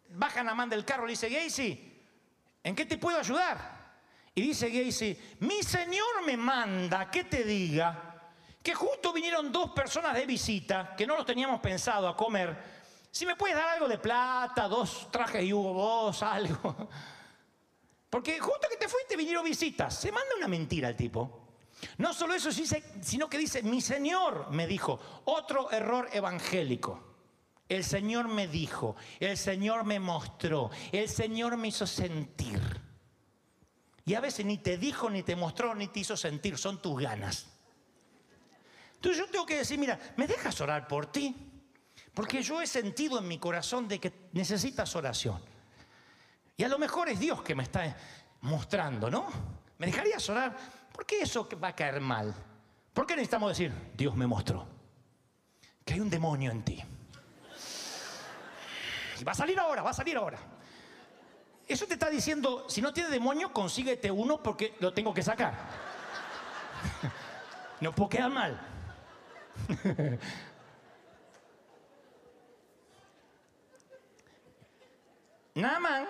Baja 0.10 0.42
Namán 0.44 0.68
del 0.68 0.84
carro 0.84 1.04
y 1.04 1.08
le 1.10 1.12
dice, 1.12 1.30
Gacy, 1.30 1.91
¿en 2.64 2.76
qué 2.76 2.86
te 2.86 2.98
puedo 2.98 3.20
ayudar? 3.20 3.82
Y 4.34 4.42
dice 4.42 4.70
Gacy, 4.70 5.18
mi 5.40 5.62
señor 5.62 6.26
me 6.26 6.38
manda 6.38 7.10
que 7.12 7.26
te 7.26 7.44
diga 7.44 8.12
que 8.64 8.74
justo 8.74 9.12
vinieron 9.12 9.52
dos 9.52 9.72
personas 9.72 10.14
de 10.14 10.26
visita 10.26 10.96
que 10.96 11.06
no 11.06 11.16
los 11.18 11.26
teníamos 11.26 11.60
pensado 11.60 12.08
a 12.08 12.16
comer. 12.16 12.82
Si 13.12 13.26
me 13.26 13.36
puedes 13.36 13.58
dar 13.58 13.70
algo 13.70 13.88
de 13.88 13.98
plata, 13.98 14.68
dos 14.68 15.10
trajes 15.12 15.44
y 15.44 15.52
Hugo 15.52 15.74
Boss, 15.74 16.24
algo. 16.24 16.90
Porque 18.10 18.40
justo 18.40 18.68
que 18.70 18.78
te 18.78 18.88
fuiste 18.88 19.18
vinieron 19.18 19.44
visitas. 19.44 20.00
Se 20.00 20.12
manda 20.12 20.36
una 20.38 20.48
mentira 20.48 20.88
al 20.88 20.96
tipo. 20.96 21.40
No 21.98 22.14
solo 22.14 22.34
eso, 22.34 22.52
sino 22.52 23.30
que 23.30 23.38
dice, 23.38 23.64
mi 23.64 23.82
Señor 23.82 24.52
me 24.52 24.68
dijo, 24.68 25.00
otro 25.26 25.72
error 25.72 26.10
evangélico. 26.14 27.11
El 27.72 27.86
Señor 27.86 28.28
me 28.28 28.50
dijo, 28.50 28.98
el 29.18 29.38
Señor 29.38 29.86
me 29.86 29.98
mostró, 29.98 30.72
el 30.92 31.08
Señor 31.08 31.56
me 31.56 31.70
hizo 31.70 31.88
sentir. 31.88 32.60
Y 34.04 34.14
a 34.14 34.20
veces 34.20 34.46
ni 34.46 34.58
te 34.58 34.78
dijo, 34.78 35.10
ni 35.10 35.24
te 35.24 35.38
mostró, 35.38 35.74
ni 35.74 35.88
te 35.88 36.02
hizo 36.02 36.18
sentir, 36.18 36.58
son 36.58 36.82
tus 36.82 37.02
ganas. 37.02 37.48
Entonces 38.96 39.20
yo 39.20 39.32
tengo 39.32 39.46
que 39.46 39.60
decir, 39.60 39.80
mira, 39.80 39.98
¿me 40.18 40.28
dejas 40.28 40.60
orar 40.60 40.86
por 40.86 41.14
ti? 41.14 41.34
Porque 42.14 42.44
yo 42.44 42.62
he 42.62 42.68
sentido 42.68 43.20
en 43.20 43.30
mi 43.30 43.40
corazón 43.40 43.88
de 43.88 44.02
que 44.02 44.28
necesitas 44.34 44.94
oración. 44.98 45.42
Y 46.58 46.66
a 46.66 46.68
lo 46.68 46.78
mejor 46.78 47.08
es 47.08 47.22
Dios 47.22 47.42
que 47.42 47.56
me 47.56 47.64
está 47.64 47.96
mostrando, 48.42 49.10
¿no? 49.10 49.30
¿Me 49.78 49.86
dejarías 49.86 50.28
orar? 50.28 50.58
¿Por 50.92 51.06
qué 51.06 51.22
eso 51.22 51.48
va 51.58 51.70
a 51.70 51.76
caer 51.76 52.02
mal? 52.02 52.36
¿Por 52.94 53.08
qué 53.08 53.16
necesitamos 53.16 53.58
decir, 53.58 53.72
Dios 53.96 54.14
me 54.14 54.28
mostró 54.28 54.68
que 55.86 55.94
hay 55.94 56.02
un 56.02 56.10
demonio 56.10 56.52
en 56.52 56.66
ti? 56.66 56.84
Va 59.26 59.32
a 59.32 59.36
salir 59.36 59.60
ahora, 59.60 59.82
va 59.82 59.92
a 59.92 59.94
salir 59.94 60.18
ahora. 60.18 60.40
Eso 61.68 61.86
te 61.88 61.94
está 61.94 62.10
diciendo, 62.10 62.66
si 62.68 62.82
no 62.82 62.92
tiene 62.94 63.10
demonio, 63.10 63.54
consíguete 63.54 64.12
uno 64.12 64.42
porque 64.44 64.76
lo 64.80 64.94
tengo 64.94 65.14
que 65.14 65.24
sacar. 65.24 65.54
No 67.82 67.94
puedo 67.96 68.10
quedar 68.10 68.30
mal. 68.30 68.62
Naaman, 75.56 76.06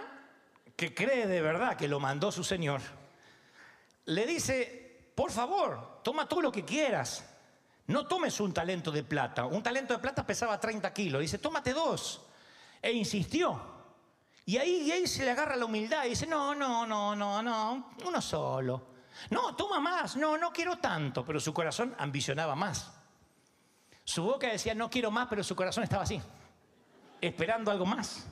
que 0.76 0.94
cree 0.94 1.28
de 1.28 1.42
verdad 1.42 1.78
que 1.78 1.88
lo 1.88 2.02
mandó 2.02 2.30
su 2.30 2.44
señor, 2.44 2.82
le 4.06 4.26
dice, 4.26 5.12
por 5.16 5.32
favor, 5.32 6.02
toma 6.04 6.28
todo 6.28 6.42
lo 6.42 6.52
que 6.52 6.66
quieras. 6.66 7.24
No 7.88 8.06
tomes 8.08 8.40
un 8.40 8.54
talento 8.54 8.92
de 8.92 9.04
plata. 9.04 9.46
Un 9.46 9.64
talento 9.64 9.94
de 9.94 10.00
plata 10.00 10.26
pesaba 10.26 10.60
30 10.60 10.92
kilos. 10.94 11.22
Dice, 11.22 11.38
tómate 11.38 11.74
dos. 11.74 12.22
E 12.82 12.92
insistió. 12.92 13.62
Y 14.46 14.58
ahí 14.58 14.88
Gay 14.88 15.08
se 15.08 15.24
le 15.24 15.32
agarra 15.32 15.56
la 15.56 15.66
humildad 15.66 16.06
y 16.06 16.10
dice, 16.10 16.26
no, 16.26 16.56
no, 16.56 16.86
no, 16.86 17.16
no, 17.16 17.42
no, 17.42 17.92
uno 18.06 18.22
solo. 18.22 18.88
No, 19.30 19.56
toma 19.56 19.80
más. 19.80 20.16
No, 20.16 20.38
no 20.38 20.52
quiero 20.52 20.78
tanto. 20.78 21.24
Pero 21.24 21.40
su 21.40 21.54
corazón 21.54 21.96
ambicionaba 21.98 22.56
más. 22.56 22.92
Su 24.04 24.24
boca 24.24 24.48
decía, 24.48 24.74
no 24.74 24.90
quiero 24.90 25.12
más, 25.12 25.28
pero 25.30 25.44
su 25.44 25.56
corazón 25.56 25.84
estaba 25.84 26.04
así, 26.04 26.20
esperando 27.22 27.72
algo 27.72 27.86
más. 27.86 28.26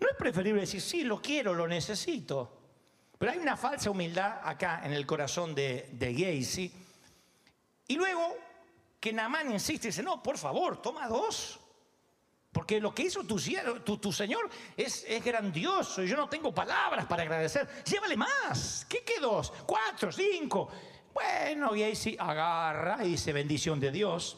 ¿No 0.00 0.08
es 0.08 0.16
preferible 0.16 0.62
decir, 0.62 0.80
sí, 0.80 1.04
lo 1.04 1.20
quiero, 1.20 1.54
lo 1.54 1.66
necesito? 1.66 2.60
Pero 3.18 3.32
hay 3.32 3.38
una 3.38 3.56
falsa 3.56 3.90
humildad 3.90 4.40
acá 4.42 4.80
en 4.84 4.92
el 4.92 5.06
corazón 5.06 5.54
de, 5.54 5.90
de 5.92 6.12
Gacy. 6.12 6.72
Y 7.88 7.96
luego 7.96 8.36
que 9.00 9.12
Namán 9.12 9.52
insiste 9.52 9.88
y 9.88 9.90
dice, 9.90 10.02
no, 10.02 10.22
por 10.22 10.38
favor, 10.38 10.80
toma 10.80 11.08
dos. 11.08 11.60
Porque 12.54 12.80
lo 12.80 12.94
que 12.94 13.02
hizo 13.02 13.24
tu, 13.24 14.12
Señor 14.12 14.48
es, 14.76 15.04
es 15.08 15.24
grandioso 15.24 16.04
yo 16.04 16.16
no 16.16 16.28
tengo 16.28 16.54
palabras 16.54 17.04
para 17.04 17.24
agradecer. 17.24 17.82
Llévale 17.84 18.16
más. 18.16 18.86
¿Qué 18.88 19.02
quedó? 19.02 19.42
¿Cuatro? 19.66 20.12
¿Cinco? 20.12 20.70
Bueno, 21.12 21.74
y 21.74 21.82
agarra 22.16 23.04
y 23.04 23.10
dice 23.10 23.32
bendición 23.32 23.80
de 23.80 23.90
Dios. 23.90 24.36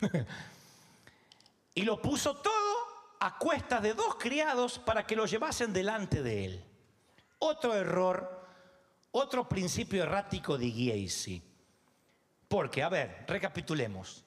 y 1.74 1.82
lo 1.82 2.00
puso 2.00 2.36
todo 2.36 3.16
a 3.20 3.36
cuestas 3.36 3.82
de 3.82 3.92
dos 3.92 4.14
criados 4.14 4.78
para 4.78 5.06
que 5.06 5.16
lo 5.16 5.26
llevasen 5.26 5.74
delante 5.74 6.22
de 6.22 6.44
él. 6.46 6.64
Otro 7.40 7.74
error, 7.74 8.48
otro 9.10 9.46
principio 9.46 10.02
errático 10.02 10.56
de 10.56 10.70
Giesi. 10.70 11.42
Porque, 12.48 12.82
a 12.82 12.88
ver, 12.88 13.26
recapitulemos. 13.28 14.24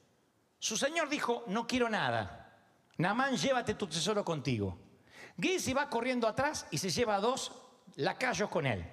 Su 0.60 0.78
señor 0.78 1.10
dijo, 1.10 1.44
no 1.48 1.66
quiero 1.66 1.90
nada. 1.90 2.46
Namán, 3.00 3.38
llévate 3.38 3.76
tu 3.76 3.88
tesoro 3.88 4.26
contigo. 4.26 4.78
Giesi 5.40 5.74
va 5.74 5.90
corriendo 5.90 6.28
atrás 6.28 6.68
y 6.70 6.78
se 6.78 6.90
lleva 6.90 7.16
a 7.16 7.20
dos 7.20 7.52
lacayos 7.96 8.50
con 8.50 8.66
él. 8.66 8.86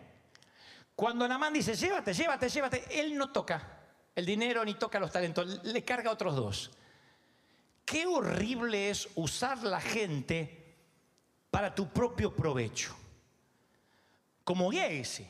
Cuando 0.94 1.26
Namán 1.26 1.52
dice, 1.52 1.74
llévate, 1.74 2.14
llévate, 2.14 2.48
llévate, 2.48 3.00
él 3.00 3.18
no 3.18 3.32
toca 3.32 3.80
el 4.14 4.24
dinero 4.24 4.64
ni 4.64 4.74
toca 4.74 5.00
los 5.00 5.10
talentos, 5.10 5.64
le 5.64 5.84
carga 5.84 6.10
a 6.10 6.12
otros 6.12 6.36
dos. 6.36 6.70
Qué 7.84 8.06
horrible 8.06 8.90
es 8.90 9.08
usar 9.16 9.58
la 9.64 9.80
gente 9.80 10.76
para 11.50 11.74
tu 11.74 11.88
propio 11.88 12.32
provecho. 12.32 12.96
Como 14.44 14.70
Giesi, 14.70 15.28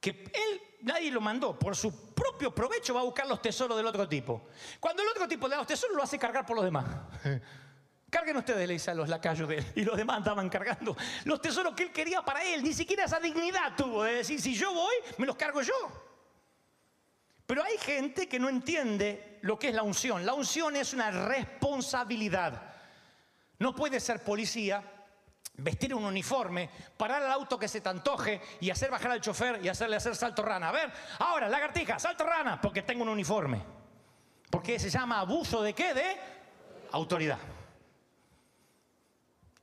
que 0.00 0.10
él, 0.10 0.60
nadie 0.82 1.12
lo 1.12 1.20
mandó, 1.20 1.56
por 1.56 1.76
su 1.76 2.12
propio 2.12 2.52
provecho 2.52 2.92
va 2.92 3.02
a 3.02 3.04
buscar 3.04 3.28
los 3.28 3.40
tesoros 3.40 3.76
del 3.76 3.86
otro 3.86 4.08
tipo. 4.08 4.48
Cuando 4.80 5.02
el 5.02 5.08
otro 5.10 5.28
tipo 5.28 5.46
le 5.46 5.52
da 5.52 5.58
los 5.58 5.66
tesoros, 5.68 5.96
lo 5.96 6.02
hace 6.02 6.18
cargar 6.18 6.44
por 6.44 6.56
los 6.56 6.64
demás. 6.64 6.86
Carguen 8.10 8.36
ustedes, 8.36 8.68
le 8.68 8.74
dice 8.74 8.90
a 8.90 8.94
los 8.94 9.08
lacayos 9.08 9.48
de 9.48 9.58
él. 9.58 9.66
Y 9.76 9.82
los 9.82 9.96
demás 9.96 10.18
andaban 10.18 10.48
cargando 10.48 10.96
los 11.24 11.40
tesoros 11.40 11.74
que 11.74 11.84
él 11.84 11.92
quería 11.92 12.22
para 12.22 12.42
él. 12.42 12.62
Ni 12.62 12.72
siquiera 12.72 13.04
esa 13.04 13.18
dignidad 13.18 13.74
tuvo 13.76 14.04
de 14.04 14.16
decir, 14.16 14.40
si 14.40 14.54
yo 14.54 14.72
voy, 14.72 14.94
me 15.18 15.26
los 15.26 15.36
cargo 15.36 15.62
yo. 15.62 15.74
Pero 17.46 17.62
hay 17.62 17.76
gente 17.78 18.28
que 18.28 18.38
no 18.38 18.48
entiende 18.48 19.38
lo 19.42 19.58
que 19.58 19.68
es 19.68 19.74
la 19.74 19.82
unción. 19.82 20.24
La 20.24 20.34
unción 20.34 20.76
es 20.76 20.94
una 20.94 21.10
responsabilidad. 21.10 22.74
No 23.58 23.74
puede 23.74 24.00
ser 24.00 24.22
policía, 24.22 24.82
vestir 25.56 25.94
un 25.94 26.04
uniforme, 26.04 26.70
parar 26.96 27.22
al 27.22 27.32
auto 27.32 27.58
que 27.58 27.68
se 27.68 27.80
te 27.80 27.88
antoje 27.88 28.40
y 28.60 28.70
hacer 28.70 28.90
bajar 28.90 29.12
al 29.12 29.20
chofer 29.20 29.60
y 29.62 29.68
hacerle 29.68 29.96
hacer 29.96 30.16
salto 30.16 30.42
rana. 30.42 30.70
A 30.70 30.72
ver, 30.72 30.90
ahora, 31.18 31.48
lagartija, 31.48 31.98
salto 31.98 32.24
rana, 32.24 32.60
porque 32.60 32.82
tengo 32.82 33.02
un 33.02 33.10
uniforme. 33.10 33.62
Porque 34.50 34.78
se 34.78 34.88
llama 34.88 35.20
abuso 35.20 35.62
de 35.62 35.74
qué? 35.74 35.94
De 35.94 36.16
autoridad. 36.92 37.38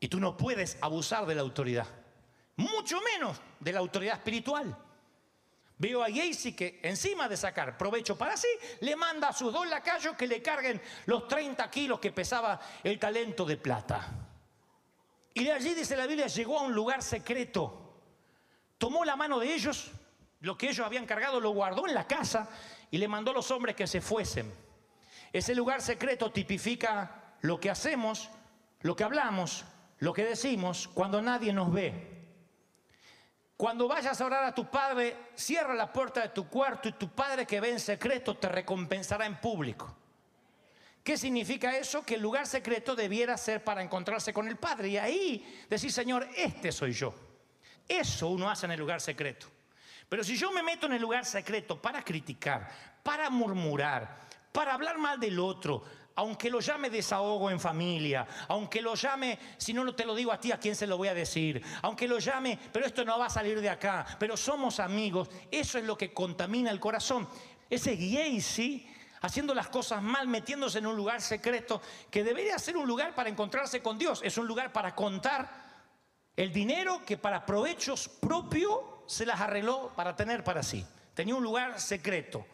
Y 0.02 0.10
tú 0.10 0.20
no 0.20 0.36
puedes 0.36 0.78
abusar 0.82 1.28
de 1.28 1.36
la 1.36 1.42
autoridad. 1.42 1.88
Mucho 2.58 3.00
menos 3.02 3.40
de 3.60 3.72
la 3.72 3.80
autoridad 3.80 4.16
espiritual. 4.16 4.76
Veo 5.78 6.04
a 6.04 6.10
Gacy 6.10 6.54
que 6.54 6.80
encima 6.84 7.30
de 7.30 7.38
sacar 7.38 7.78
provecho 7.78 8.18
para 8.18 8.36
sí, 8.36 8.48
le 8.82 8.96
manda 8.96 9.30
a 9.30 9.34
sus 9.34 9.54
dos 9.54 9.68
lacayos 9.68 10.16
que 10.16 10.28
le 10.28 10.42
carguen 10.42 10.82
los 11.06 11.28
30 11.28 11.70
kilos 11.70 12.00
que 12.00 12.12
pesaba 12.12 12.60
el 12.84 13.00
talento 13.00 13.46
de 13.46 13.58
plata. 13.58 14.08
Y 15.36 15.44
de 15.44 15.52
allí, 15.52 15.76
dice 15.76 15.96
la 15.96 16.08
Biblia, 16.08 16.28
llegó 16.28 16.60
a 16.60 16.64
un 16.64 16.74
lugar 16.74 17.04
secreto. 17.04 17.94
Tomó 18.80 19.06
la 19.06 19.16
mano 19.16 19.40
de 19.40 19.54
ellos, 19.54 19.92
lo 20.40 20.58
que 20.58 20.70
ellos 20.70 20.86
habían 20.86 21.06
cargado, 21.06 21.40
lo 21.40 21.52
guardó 21.52 21.88
en 21.88 21.94
la 21.94 22.08
casa 22.08 22.50
y 22.90 22.98
le 22.98 23.08
mandó 23.08 23.30
a 23.30 23.36
los 23.36 23.52
hombres 23.52 23.76
que 23.76 23.86
se 23.86 24.02
fuesen. 24.02 24.52
Ese 25.32 25.54
lugar 25.54 25.82
secreto 25.82 26.32
tipifica 26.32 27.36
lo 27.42 27.60
que 27.60 27.70
hacemos, 27.70 28.30
lo 28.82 28.96
que 28.96 29.04
hablamos, 29.04 29.64
lo 30.02 30.14
que 30.14 30.26
decimos 30.26 30.88
cuando 30.88 31.22
nadie 31.22 31.54
nos 31.54 31.72
ve. 31.72 32.10
Cuando 33.56 33.88
vayas 33.88 34.20
a 34.20 34.26
orar 34.26 34.44
a 34.44 34.56
tu 34.56 34.70
padre, 34.70 35.30
cierra 35.36 35.76
la 35.76 35.94
puerta 35.94 36.22
de 36.22 36.30
tu 36.30 36.48
cuarto 36.50 36.90
y 36.90 36.94
tu 36.94 37.10
padre 37.10 37.46
que 37.46 37.60
ve 37.60 37.70
en 37.70 37.80
secreto 37.80 38.36
te 38.36 38.50
recompensará 38.50 39.28
en 39.28 39.40
público. 39.40 39.96
¿Qué 41.04 41.18
significa 41.18 41.78
eso? 41.78 42.04
Que 42.04 42.16
el 42.16 42.22
lugar 42.22 42.48
secreto 42.48 42.96
debiera 42.96 43.38
ser 43.38 43.64
para 43.64 43.84
encontrarse 43.84 44.34
con 44.34 44.48
el 44.48 44.58
Padre. 44.58 44.90
Y 44.90 44.98
ahí 44.98 45.66
decir, 45.70 45.92
Señor, 45.92 46.28
este 46.36 46.72
soy 46.72 46.94
yo. 46.94 47.14
Eso 47.88 48.30
uno 48.30 48.50
hace 48.50 48.66
en 48.66 48.74
el 48.74 48.80
lugar 48.80 49.02
secreto. 49.02 49.48
Pero 50.10 50.24
si 50.24 50.36
yo 50.36 50.52
me 50.52 50.62
meto 50.64 50.88
en 50.88 50.94
el 50.94 51.02
lugar 51.02 51.26
secreto 51.26 51.82
para 51.82 52.04
criticar, 52.04 52.70
para 53.02 53.30
murmurar, 53.30 54.18
para 54.52 54.74
hablar 54.74 54.98
mal 54.98 55.20
del 55.20 55.40
otro, 55.40 55.84
aunque 56.16 56.50
lo 56.50 56.60
llame 56.60 56.90
desahogo 56.90 57.50
en 57.50 57.60
familia, 57.60 58.28
aunque 58.48 58.82
lo 58.82 58.96
llame, 58.96 59.38
si 59.58 59.74
no 59.74 59.94
te 59.96 60.06
lo 60.06 60.14
digo 60.14 60.32
a 60.32 60.40
ti, 60.40 60.52
¿a 60.52 60.60
quién 60.60 60.76
se 60.76 60.88
lo 60.88 60.98
voy 60.98 61.08
a 61.08 61.14
decir? 61.14 61.62
Aunque 61.82 62.08
lo 62.08 62.20
llame, 62.20 62.60
pero 62.72 62.86
esto 62.86 63.06
no 63.06 63.18
va 63.18 63.28
a 63.28 63.30
salir 63.30 63.62
de 63.62 63.70
acá, 63.70 64.06
pero 64.20 64.36
somos 64.36 64.80
amigos, 64.80 65.30
eso 65.50 65.78
es 65.78 65.84
lo 65.86 65.98
que 65.98 66.14
contamina 66.14 66.70
el 66.72 66.80
corazón. 66.80 67.28
Ese 67.70 67.96
Gacy 67.96 68.88
haciendo 69.22 69.54
las 69.54 69.70
cosas 69.70 70.02
mal, 70.02 70.28
metiéndose 70.28 70.80
en 70.80 70.88
un 70.88 70.96
lugar 70.96 71.22
secreto 71.22 71.82
que 72.10 72.24
debería 72.24 72.58
ser 72.60 72.76
un 72.76 72.88
lugar 72.88 73.16
para 73.16 73.30
encontrarse 73.30 73.82
con 73.82 73.98
Dios, 73.98 74.22
es 74.24 74.38
un 74.38 74.48
lugar 74.48 74.74
para 74.74 74.96
contar 74.96 75.72
el 76.36 76.52
dinero 76.52 77.02
que 77.06 77.18
para 77.18 77.46
provechos 77.46 78.08
propios 78.08 78.80
se 79.06 79.26
las 79.26 79.40
arregló 79.40 79.92
para 79.96 80.16
tener 80.16 80.44
para 80.44 80.64
sí. 80.64 80.86
Tenía 81.14 81.36
un 81.36 81.44
lugar 81.44 81.80
secreto. 81.80 82.46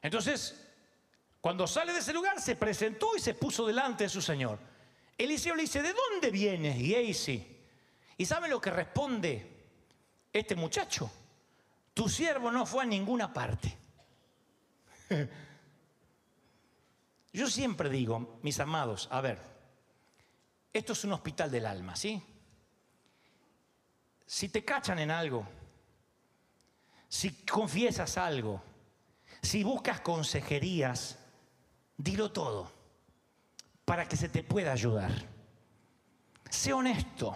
Entonces, 0.00 0.61
cuando 1.42 1.66
sale 1.66 1.92
de 1.92 1.98
ese 1.98 2.12
lugar, 2.12 2.40
se 2.40 2.54
presentó 2.54 3.16
y 3.16 3.20
se 3.20 3.34
puso 3.34 3.66
delante 3.66 4.04
de 4.04 4.10
su 4.10 4.22
Señor. 4.22 4.60
Eliseo 5.18 5.56
le 5.56 5.62
dice, 5.62 5.82
¿de 5.82 5.92
dónde 5.92 6.30
vienes, 6.30 6.76
Gacy? 6.78 7.58
¿Y 8.16 8.24
sabe 8.24 8.48
lo 8.48 8.60
que 8.60 8.70
responde 8.70 9.64
este 10.32 10.54
muchacho? 10.54 11.10
Tu 11.92 12.08
siervo 12.08 12.52
no 12.52 12.64
fue 12.64 12.84
a 12.84 12.86
ninguna 12.86 13.32
parte. 13.32 13.76
Yo 17.32 17.50
siempre 17.50 17.90
digo, 17.90 18.38
mis 18.42 18.60
amados, 18.60 19.08
a 19.10 19.20
ver, 19.20 19.40
esto 20.72 20.92
es 20.92 21.02
un 21.02 21.12
hospital 21.12 21.50
del 21.50 21.66
alma, 21.66 21.96
¿sí? 21.96 22.22
Si 24.24 24.48
te 24.48 24.64
cachan 24.64 25.00
en 25.00 25.10
algo, 25.10 25.44
si 27.08 27.44
confiesas 27.44 28.16
algo, 28.16 28.62
si 29.42 29.64
buscas 29.64 30.00
consejerías, 30.02 31.18
dilo 31.96 32.32
todo 32.32 32.70
para 33.84 34.06
que 34.08 34.16
se 34.16 34.28
te 34.28 34.42
pueda 34.42 34.72
ayudar. 34.72 35.10
Sé 36.48 36.72
honesto, 36.72 37.34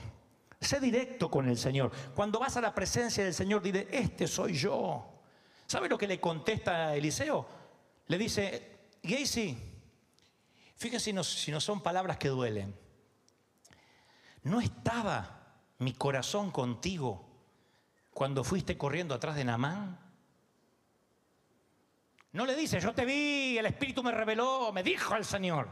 sé 0.60 0.80
directo 0.80 1.30
con 1.30 1.48
el 1.48 1.56
Señor. 1.56 1.90
Cuando 2.14 2.38
vas 2.38 2.56
a 2.56 2.60
la 2.60 2.74
presencia 2.74 3.24
del 3.24 3.34
Señor, 3.34 3.62
dile, 3.62 3.88
este 3.90 4.26
soy 4.26 4.54
yo. 4.54 5.04
¿Sabe 5.66 5.88
lo 5.88 5.98
que 5.98 6.06
le 6.06 6.20
contesta 6.20 6.94
Eliseo? 6.94 7.46
Le 8.06 8.18
dice, 8.18 8.76
Gacy, 9.02 9.58
fíjense 10.76 11.04
si 11.06 11.12
no, 11.12 11.24
si 11.24 11.50
no 11.50 11.60
son 11.60 11.82
palabras 11.82 12.18
que 12.18 12.28
duelen. 12.28 12.74
¿No 14.42 14.60
estaba 14.60 15.56
mi 15.78 15.92
corazón 15.92 16.50
contigo 16.52 17.26
cuando 18.12 18.44
fuiste 18.44 18.78
corriendo 18.78 19.14
atrás 19.14 19.34
de 19.34 19.44
Namán? 19.44 20.05
No 22.36 22.44
le 22.44 22.54
dice, 22.54 22.78
yo 22.80 22.92
te 22.92 23.06
vi, 23.06 23.56
el 23.56 23.64
Espíritu 23.64 24.02
me 24.02 24.12
reveló, 24.12 24.70
me 24.70 24.82
dijo 24.82 25.16
el 25.16 25.24
Señor. 25.24 25.70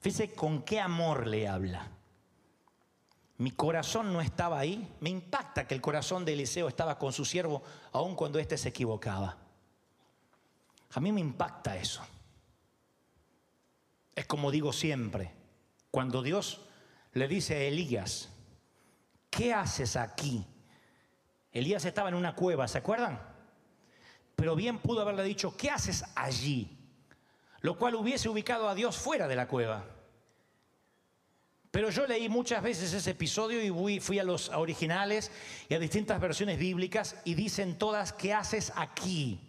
Fíjese 0.00 0.34
con 0.34 0.60
qué 0.62 0.78
amor 0.78 1.26
le 1.26 1.48
habla. 1.48 1.90
Mi 3.38 3.52
corazón 3.52 4.12
no 4.12 4.20
estaba 4.20 4.58
ahí. 4.58 4.96
Me 5.00 5.08
impacta 5.08 5.66
que 5.66 5.74
el 5.74 5.80
corazón 5.80 6.26
de 6.26 6.34
Eliseo 6.34 6.68
estaba 6.68 6.98
con 6.98 7.14
su 7.14 7.24
siervo 7.24 7.62
aun 7.92 8.16
cuando 8.16 8.38
éste 8.38 8.58
se 8.58 8.68
equivocaba. 8.68 9.38
A 10.92 11.00
mí 11.00 11.10
me 11.10 11.22
impacta 11.22 11.74
eso. 11.74 12.02
Es 14.14 14.26
como 14.26 14.50
digo 14.50 14.74
siempre, 14.74 15.32
cuando 15.90 16.20
Dios 16.20 16.66
le 17.14 17.28
dice 17.28 17.54
a 17.54 17.62
Elías, 17.62 18.28
¿qué 19.30 19.54
haces 19.54 19.96
aquí? 19.96 20.44
Elías 21.50 21.86
estaba 21.86 22.10
en 22.10 22.14
una 22.14 22.34
cueva, 22.34 22.68
¿se 22.68 22.76
acuerdan? 22.76 23.33
Pero 24.36 24.56
bien 24.56 24.78
pudo 24.78 25.00
haberle 25.00 25.22
dicho, 25.24 25.56
¿qué 25.56 25.70
haces 25.70 26.04
allí? 26.14 26.76
Lo 27.60 27.78
cual 27.78 27.94
hubiese 27.94 28.28
ubicado 28.28 28.68
a 28.68 28.74
Dios 28.74 28.96
fuera 28.96 29.28
de 29.28 29.36
la 29.36 29.48
cueva. 29.48 29.84
Pero 31.74 31.90
yo 31.90 32.06
leí 32.06 32.28
muchas 32.28 32.62
veces 32.62 32.92
ese 32.92 33.10
episodio 33.10 33.60
y 33.60 33.98
fui, 33.98 34.18
a 34.20 34.22
los 34.22 34.48
originales 34.50 35.32
y 35.68 35.74
a 35.74 35.80
distintas 35.80 36.20
versiones 36.20 36.56
bíblicas 36.56 37.16
y 37.24 37.34
dicen 37.34 37.78
todas, 37.78 38.12
¿qué 38.12 38.32
haces 38.32 38.72
aquí? 38.76 39.40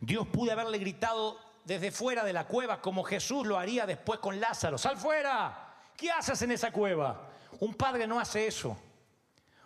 Dios 0.00 0.26
pudo 0.26 0.50
haberle 0.50 0.78
gritado 0.78 1.38
desde 1.64 1.92
fuera 1.92 2.24
de 2.24 2.32
la 2.32 2.48
cueva 2.48 2.80
como 2.80 3.04
Jesús 3.04 3.46
lo 3.46 3.58
haría 3.58 3.86
después 3.86 4.18
con 4.18 4.40
Lázaro, 4.40 4.76
sal 4.76 4.96
fuera, 4.96 5.76
¿qué 5.96 6.10
haces 6.10 6.42
en 6.42 6.50
esa 6.50 6.72
cueva? 6.72 7.30
Un 7.60 7.74
padre 7.74 8.08
no 8.08 8.18
hace 8.18 8.48
eso. 8.48 8.76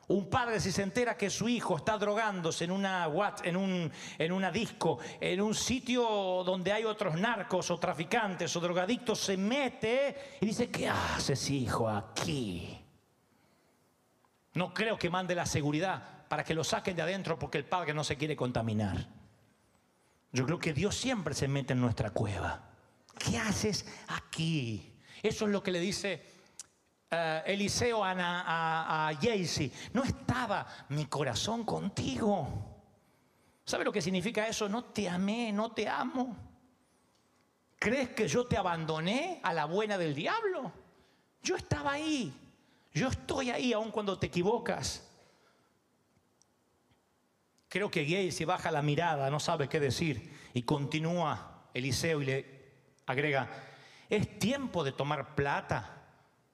Un 0.08 0.30
padre 0.30 0.58
si 0.58 0.72
se 0.72 0.82
entera 0.82 1.18
que 1.18 1.28
su 1.28 1.50
hijo 1.50 1.76
está 1.76 1.98
drogándose 1.98 2.64
en 2.64 2.70
una 2.70 3.06
un, 3.08 3.92
en 4.18 4.32
una 4.32 4.50
disco, 4.50 4.98
en 5.20 5.42
un 5.42 5.54
sitio 5.54 6.42
donde 6.46 6.72
hay 6.72 6.84
otros 6.84 7.14
narcos 7.14 7.70
o 7.70 7.78
traficantes 7.78 8.56
o 8.56 8.60
drogadictos, 8.60 9.18
se 9.20 9.36
mete 9.36 10.38
y 10.40 10.46
dice, 10.46 10.70
¿qué 10.70 10.88
haces 10.88 11.50
hijo 11.50 11.90
aquí? 11.90 12.78
No 14.54 14.72
creo 14.72 14.98
que 14.98 15.10
mande 15.10 15.34
la 15.34 15.44
seguridad 15.44 16.26
para 16.26 16.42
que 16.42 16.54
lo 16.54 16.64
saquen 16.64 16.96
de 16.96 17.02
adentro 17.02 17.38
porque 17.38 17.58
el 17.58 17.66
padre 17.66 17.92
no 17.92 18.02
se 18.02 18.16
quiere 18.16 18.34
contaminar. 18.34 19.08
Yo 20.32 20.46
creo 20.46 20.58
que 20.58 20.72
Dios 20.72 20.94
siempre 20.94 21.34
se 21.34 21.48
mete 21.48 21.74
en 21.74 21.82
nuestra 21.82 22.10
cueva. 22.10 22.70
¿Qué 23.18 23.36
haces 23.36 23.86
aquí? 24.08 24.94
Eso 25.22 25.44
es 25.44 25.50
lo 25.50 25.62
que 25.62 25.70
le 25.70 25.80
dice 25.80 26.37
eh, 27.10 27.42
Eliseo 27.46 28.04
a, 28.04 28.12
a, 28.12 29.08
a 29.08 29.14
Jaycee. 29.14 29.72
No 29.92 30.02
estaba 30.04 30.66
mi 30.90 31.06
corazón 31.06 31.64
contigo. 31.64 32.48
¿Sabe 33.64 33.84
lo 33.84 33.92
que 33.92 34.02
significa 34.02 34.46
eso? 34.46 34.68
No 34.68 34.84
te 34.84 35.08
amé, 35.08 35.52
no 35.52 35.72
te 35.72 35.88
amo. 35.88 36.36
¿Crees 37.78 38.10
que 38.10 38.26
yo 38.26 38.46
te 38.46 38.56
abandoné 38.56 39.40
a 39.42 39.52
la 39.52 39.66
buena 39.66 39.98
del 39.98 40.14
diablo? 40.14 40.72
Yo 41.42 41.56
estaba 41.56 41.92
ahí. 41.92 42.34
Yo 42.92 43.08
estoy 43.08 43.50
ahí 43.50 43.72
aun 43.72 43.90
cuando 43.90 44.18
te 44.18 44.26
equivocas. 44.26 45.08
Creo 47.68 47.90
que 47.90 48.04
Gay 48.04 48.32
se 48.32 48.46
baja 48.46 48.70
la 48.70 48.82
mirada, 48.82 49.30
no 49.30 49.38
sabe 49.38 49.68
qué 49.68 49.78
decir 49.78 50.34
y 50.54 50.62
continúa 50.62 51.68
Eliseo 51.74 52.22
y 52.22 52.24
le 52.24 52.58
agrega, 53.06 53.48
es 54.08 54.38
tiempo 54.38 54.82
de 54.82 54.92
tomar 54.92 55.34
plata, 55.34 55.97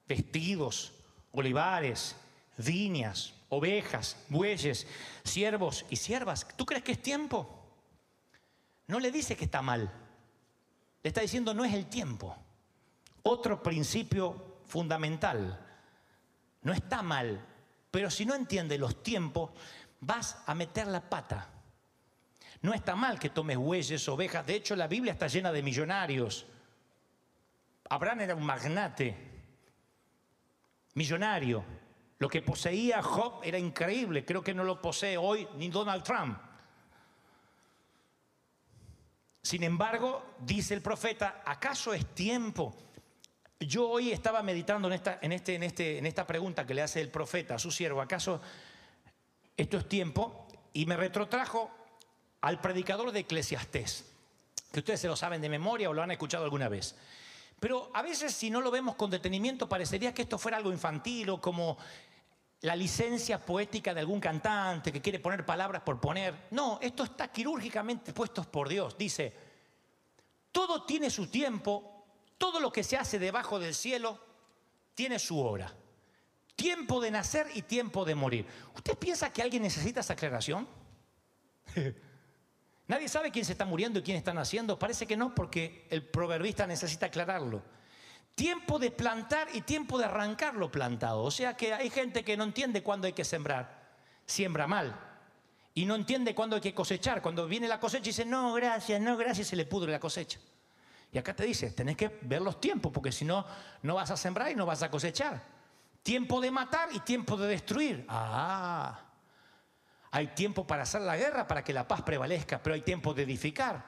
vestidos, 0.07 0.93
olivares, 1.33 2.17
viñas, 2.57 3.35
ovejas, 3.49 4.17
bueyes, 4.29 4.87
siervos 5.23 5.85
y 5.91 5.97
siervas. 5.97 6.47
¿Tú 6.57 6.65
crees 6.67 6.83
que 6.83 6.93
es 6.93 7.03
tiempo? 7.03 7.49
No 8.87 9.01
le 9.01 9.11
dice 9.11 9.37
que 9.37 9.45
está 9.45 9.63
mal. 9.63 9.91
Le 11.03 11.09
está 11.09 11.21
diciendo 11.21 11.55
no 11.55 11.65
es 11.65 11.75
el 11.75 11.87
tiempo. 11.87 12.37
Otro 13.23 13.63
principio 13.63 14.59
fundamental. 14.67 15.61
No 16.63 16.73
está 16.73 17.03
mal, 17.03 17.45
pero 17.91 18.11
si 18.11 18.25
no 18.25 18.35
entiendes 18.35 18.81
los 18.81 19.03
tiempos, 19.03 19.51
vas 20.01 20.39
a 20.47 20.55
meter 20.55 20.87
la 20.87 21.01
pata. 21.01 21.51
No 22.63 22.73
está 22.73 22.97
mal 22.97 23.19
que 23.19 23.29
tomes 23.29 23.59
bueyes, 23.59 24.09
ovejas. 24.09 24.47
De 24.47 24.55
hecho, 24.55 24.75
la 24.75 24.89
Biblia 24.89 25.13
está 25.13 25.27
llena 25.27 25.53
de 25.53 25.63
millonarios. 25.63 26.47
Abraham 27.91 28.21
era 28.23 28.35
un 28.35 28.45
magnate, 28.45 29.34
millonario. 30.95 31.65
Lo 32.19 32.29
que 32.29 32.43
poseía 32.43 33.03
Job 33.03 33.41
era 33.43 33.59
increíble. 33.59 34.25
Creo 34.25 34.43
que 34.43 34.55
no 34.55 34.65
lo 34.65 34.81
posee 34.81 35.17
hoy 35.17 35.47
ni 35.57 35.69
Donald 35.69 36.03
Trump. 36.03 36.39
Sin 39.43 39.63
embargo, 39.63 40.37
dice 40.41 40.73
el 40.73 40.81
profeta, 40.81 41.43
¿acaso 41.45 41.93
es 41.93 42.07
tiempo? 42.15 42.75
Yo 43.61 43.89
hoy 43.89 44.11
estaba 44.11 44.43
meditando 44.43 44.89
en 44.89 44.95
esta, 44.95 45.19
en, 45.21 45.33
este, 45.33 45.55
en, 45.55 45.63
este, 45.63 45.99
en 45.99 46.07
esta 46.07 46.27
pregunta 46.27 46.67
que 46.67 46.75
le 46.75 46.83
hace 46.83 47.01
el 47.01 47.11
profeta 47.11 47.57
a 47.57 47.59
su 47.59 47.71
siervo, 47.71 48.01
¿acaso 48.01 48.41
esto 49.57 49.77
es 49.77 49.89
tiempo? 49.89 50.49
Y 50.73 50.87
me 50.87 50.97
retrotrajo 50.97 51.71
al 52.41 52.61
predicador 52.61 53.13
de 53.13 53.21
Eclesiastés, 53.21 54.11
que 54.73 54.81
ustedes 54.81 55.01
se 55.01 55.09
lo 55.09 55.17
saben 55.17 55.43
de 55.43 55.49
memoria 55.49 55.91
o 55.91 55.93
lo 55.93 56.03
han 56.03 56.11
escuchado 56.11 56.45
alguna 56.45 56.69
vez. 56.69 56.97
Pero 57.61 57.91
a 57.95 58.03
veces 58.03 58.35
si 58.35 58.51
no 58.51 58.61
lo 58.61 58.71
vemos 58.71 58.95
con 58.95 59.11
detenimiento 59.11 59.69
parecería 59.69 60.13
que 60.13 60.23
esto 60.23 60.39
fuera 60.39 60.57
algo 60.57 60.73
infantil 60.73 61.31
o 61.31 61.41
como 61.41 61.79
la 62.61 62.75
licencia 62.75 63.39
poética 63.45 63.93
de 63.93 64.01
algún 64.01 64.21
cantante 64.21 64.91
que 64.91 65.03
quiere 65.03 65.21
poner 65.21 65.45
palabras 65.45 65.83
por 65.83 66.01
poner. 66.01 66.47
No, 66.51 66.79
esto 66.81 67.05
está 67.05 67.29
quirúrgicamente 67.29 68.13
puesto 68.13 68.43
por 68.45 68.69
Dios. 68.69 68.97
Dice, 68.97 69.33
todo 70.51 70.85
tiene 70.85 71.11
su 71.11 71.27
tiempo, 71.27 72.07
todo 72.39 72.61
lo 72.61 72.73
que 72.73 72.83
se 72.83 72.97
hace 72.97 73.19
debajo 73.19 73.59
del 73.59 73.75
cielo 73.75 74.19
tiene 74.95 75.19
su 75.19 75.39
hora. 75.41 75.75
Tiempo 76.57 77.01
de 77.01 77.11
nacer 77.11 77.49
y 77.55 77.63
tiempo 77.63 78.05
de 78.05 78.15
morir. 78.15 78.47
¿Usted 78.75 78.97
piensa 78.97 79.33
que 79.33 79.43
alguien 79.43 79.63
necesita 79.63 80.01
esa 80.01 80.13
aclaración? 80.15 80.67
Nadie 82.87 83.09
sabe 83.09 83.31
quién 83.31 83.45
se 83.45 83.53
está 83.53 83.65
muriendo 83.65 83.99
y 83.99 84.03
quién 84.03 84.17
está 84.17 84.35
naciendo. 84.35 84.79
Parece 84.79 85.07
que 85.07 85.17
no, 85.17 85.35
porque 85.35 85.87
el 85.91 86.03
proverbista 86.03 86.67
necesita 86.67 87.07
aclararlo. 87.07 87.63
Tiempo 88.35 88.79
de 88.79 88.91
plantar 88.91 89.49
y 89.55 89.63
tiempo 89.63 89.99
de 89.99 90.05
arrancar 90.05 90.55
lo 90.55 90.71
plantado. 90.71 91.23
O 91.23 91.31
sea 91.31 91.57
que 91.57 91.73
hay 91.73 91.89
gente 91.89 92.25
que 92.25 92.37
no 92.37 92.45
entiende 92.45 92.83
cuándo 92.83 93.07
hay 93.07 93.13
que 93.13 93.25
sembrar. 93.25 93.85
Siembra 94.27 94.67
mal. 94.67 94.99
Y 95.73 95.87
no 95.87 95.95
entiende 95.95 96.35
cuándo 96.35 96.57
hay 96.57 96.63
que 96.63 96.75
cosechar. 96.75 97.23
Cuando 97.23 97.47
viene 97.47 97.69
la 97.69 97.81
cosecha 97.81 98.05
dice, 98.05 98.25
no, 98.25 98.53
gracias, 98.55 99.01
no, 99.01 99.17
gracias, 99.17 99.49
se 99.49 99.57
le 99.57 99.65
pudre 99.65 99.91
la 99.91 100.01
cosecha. 100.01 100.39
Y 101.11 101.19
acá 101.19 101.35
te 101.35 101.45
dice, 101.45 101.71
tenés 101.71 101.97
que 101.97 102.19
ver 102.23 102.43
los 102.43 102.61
tiempos, 102.61 102.93
porque 102.93 103.13
si 103.13 103.25
no, 103.25 103.47
no 103.83 103.95
vas 103.95 104.11
a 104.11 104.17
sembrar 104.17 104.51
y 104.51 104.55
no 104.55 104.67
vas 104.67 104.83
a 104.83 104.91
cosechar. 104.91 105.43
Tiempo 106.03 106.41
de 106.41 106.51
matar 106.51 106.91
y 106.93 107.01
tiempo 107.01 107.37
de 107.37 107.49
destruir. 107.49 108.05
Ah, 108.09 109.01
hay 110.15 110.29
tiempo 110.29 110.65
para 110.65 110.85
hacer 110.85 111.01
la 111.01 111.17
guerra, 111.17 111.49
para 111.49 111.65
que 111.65 111.73
la 111.73 111.89
paz 111.89 112.03
prevalezca, 112.03 112.63
pero 112.63 112.75
hay 112.75 112.83
tiempo 112.83 113.15
de 113.15 113.25
edificar. 113.25 113.85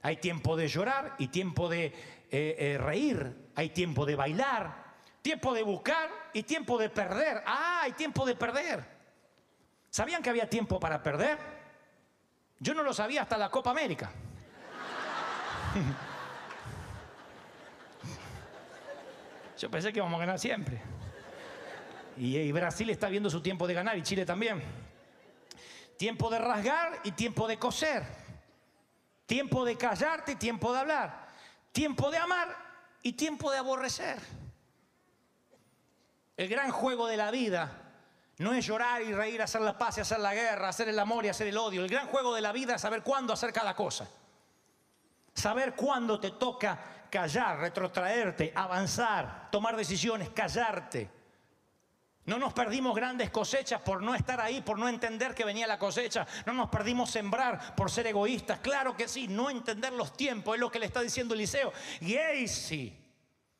Hay 0.00 0.16
tiempo 0.16 0.56
de 0.56 0.68
llorar 0.68 1.16
y 1.18 1.28
tiempo 1.28 1.68
de 1.68 1.84
eh, 1.84 1.92
eh, 2.30 2.78
reír. 2.80 3.50
Hay 3.54 3.68
tiempo 3.68 4.06
de 4.06 4.16
bailar. 4.16 4.94
Tiempo 5.20 5.52
de 5.52 5.62
buscar 5.62 6.08
y 6.32 6.44
tiempo 6.44 6.78
de 6.78 6.88
perder. 6.88 7.42
Ah, 7.44 7.80
hay 7.82 7.92
tiempo 7.92 8.24
de 8.24 8.34
perder. 8.34 8.82
¿Sabían 9.90 10.22
que 10.22 10.30
había 10.30 10.48
tiempo 10.48 10.80
para 10.80 11.02
perder? 11.02 11.36
Yo 12.58 12.72
no 12.72 12.82
lo 12.82 12.94
sabía 12.94 13.20
hasta 13.20 13.36
la 13.36 13.50
Copa 13.50 13.70
América. 13.70 14.10
Yo 19.58 19.70
pensé 19.70 19.92
que 19.92 19.98
íbamos 19.98 20.16
a 20.16 20.20
ganar 20.20 20.38
siempre. 20.38 20.80
Y, 22.16 22.38
y 22.38 22.50
Brasil 22.50 22.88
está 22.88 23.10
viendo 23.10 23.28
su 23.28 23.42
tiempo 23.42 23.66
de 23.66 23.74
ganar 23.74 23.98
y 23.98 24.02
Chile 24.02 24.24
también. 24.24 24.85
Tiempo 25.96 26.30
de 26.30 26.38
rasgar 26.38 27.00
y 27.04 27.12
tiempo 27.12 27.48
de 27.48 27.58
coser. 27.58 28.04
Tiempo 29.26 29.64
de 29.64 29.76
callarte 29.76 30.32
y 30.32 30.36
tiempo 30.36 30.72
de 30.72 30.78
hablar. 30.78 31.28
Tiempo 31.72 32.10
de 32.10 32.18
amar 32.18 32.56
y 33.02 33.12
tiempo 33.12 33.50
de 33.50 33.58
aborrecer. 33.58 34.18
El 36.36 36.48
gran 36.48 36.70
juego 36.70 37.06
de 37.06 37.16
la 37.16 37.30
vida 37.30 37.86
no 38.38 38.52
es 38.52 38.66
llorar 38.66 39.02
y 39.02 39.12
reír, 39.12 39.40
hacer 39.40 39.62
la 39.62 39.78
paz 39.78 39.96
y 39.96 40.02
hacer 40.02 40.20
la 40.20 40.34
guerra, 40.34 40.68
hacer 40.68 40.88
el 40.88 40.98
amor 40.98 41.24
y 41.24 41.28
hacer 41.28 41.46
el 41.46 41.56
odio. 41.56 41.82
El 41.82 41.88
gran 41.88 42.06
juego 42.08 42.34
de 42.34 42.42
la 42.42 42.52
vida 42.52 42.74
es 42.74 42.82
saber 42.82 43.02
cuándo 43.02 43.32
hacer 43.32 43.52
cada 43.52 43.74
cosa. 43.74 44.06
Saber 45.32 45.74
cuándo 45.74 46.20
te 46.20 46.32
toca 46.32 47.06
callar, 47.10 47.58
retrotraerte, 47.58 48.52
avanzar, 48.54 49.48
tomar 49.50 49.76
decisiones, 49.76 50.30
callarte. 50.30 51.15
No 52.26 52.38
nos 52.38 52.52
perdimos 52.52 52.94
grandes 52.94 53.30
cosechas 53.30 53.80
por 53.80 54.02
no 54.02 54.12
estar 54.12 54.40
ahí, 54.40 54.60
por 54.60 54.78
no 54.78 54.88
entender 54.88 55.32
que 55.32 55.44
venía 55.44 55.66
la 55.66 55.78
cosecha. 55.78 56.26
No 56.44 56.52
nos 56.52 56.68
perdimos 56.68 57.08
sembrar 57.08 57.76
por 57.76 57.88
ser 57.88 58.08
egoístas. 58.08 58.58
Claro 58.58 58.96
que 58.96 59.06
sí, 59.06 59.28
no 59.28 59.48
entender 59.48 59.92
los 59.92 60.16
tiempos 60.16 60.56
es 60.56 60.60
lo 60.60 60.70
que 60.70 60.80
le 60.80 60.86
está 60.86 61.00
diciendo 61.00 61.34
Eliseo. 61.34 61.72
Y 62.00 62.48
sí. 62.48 63.02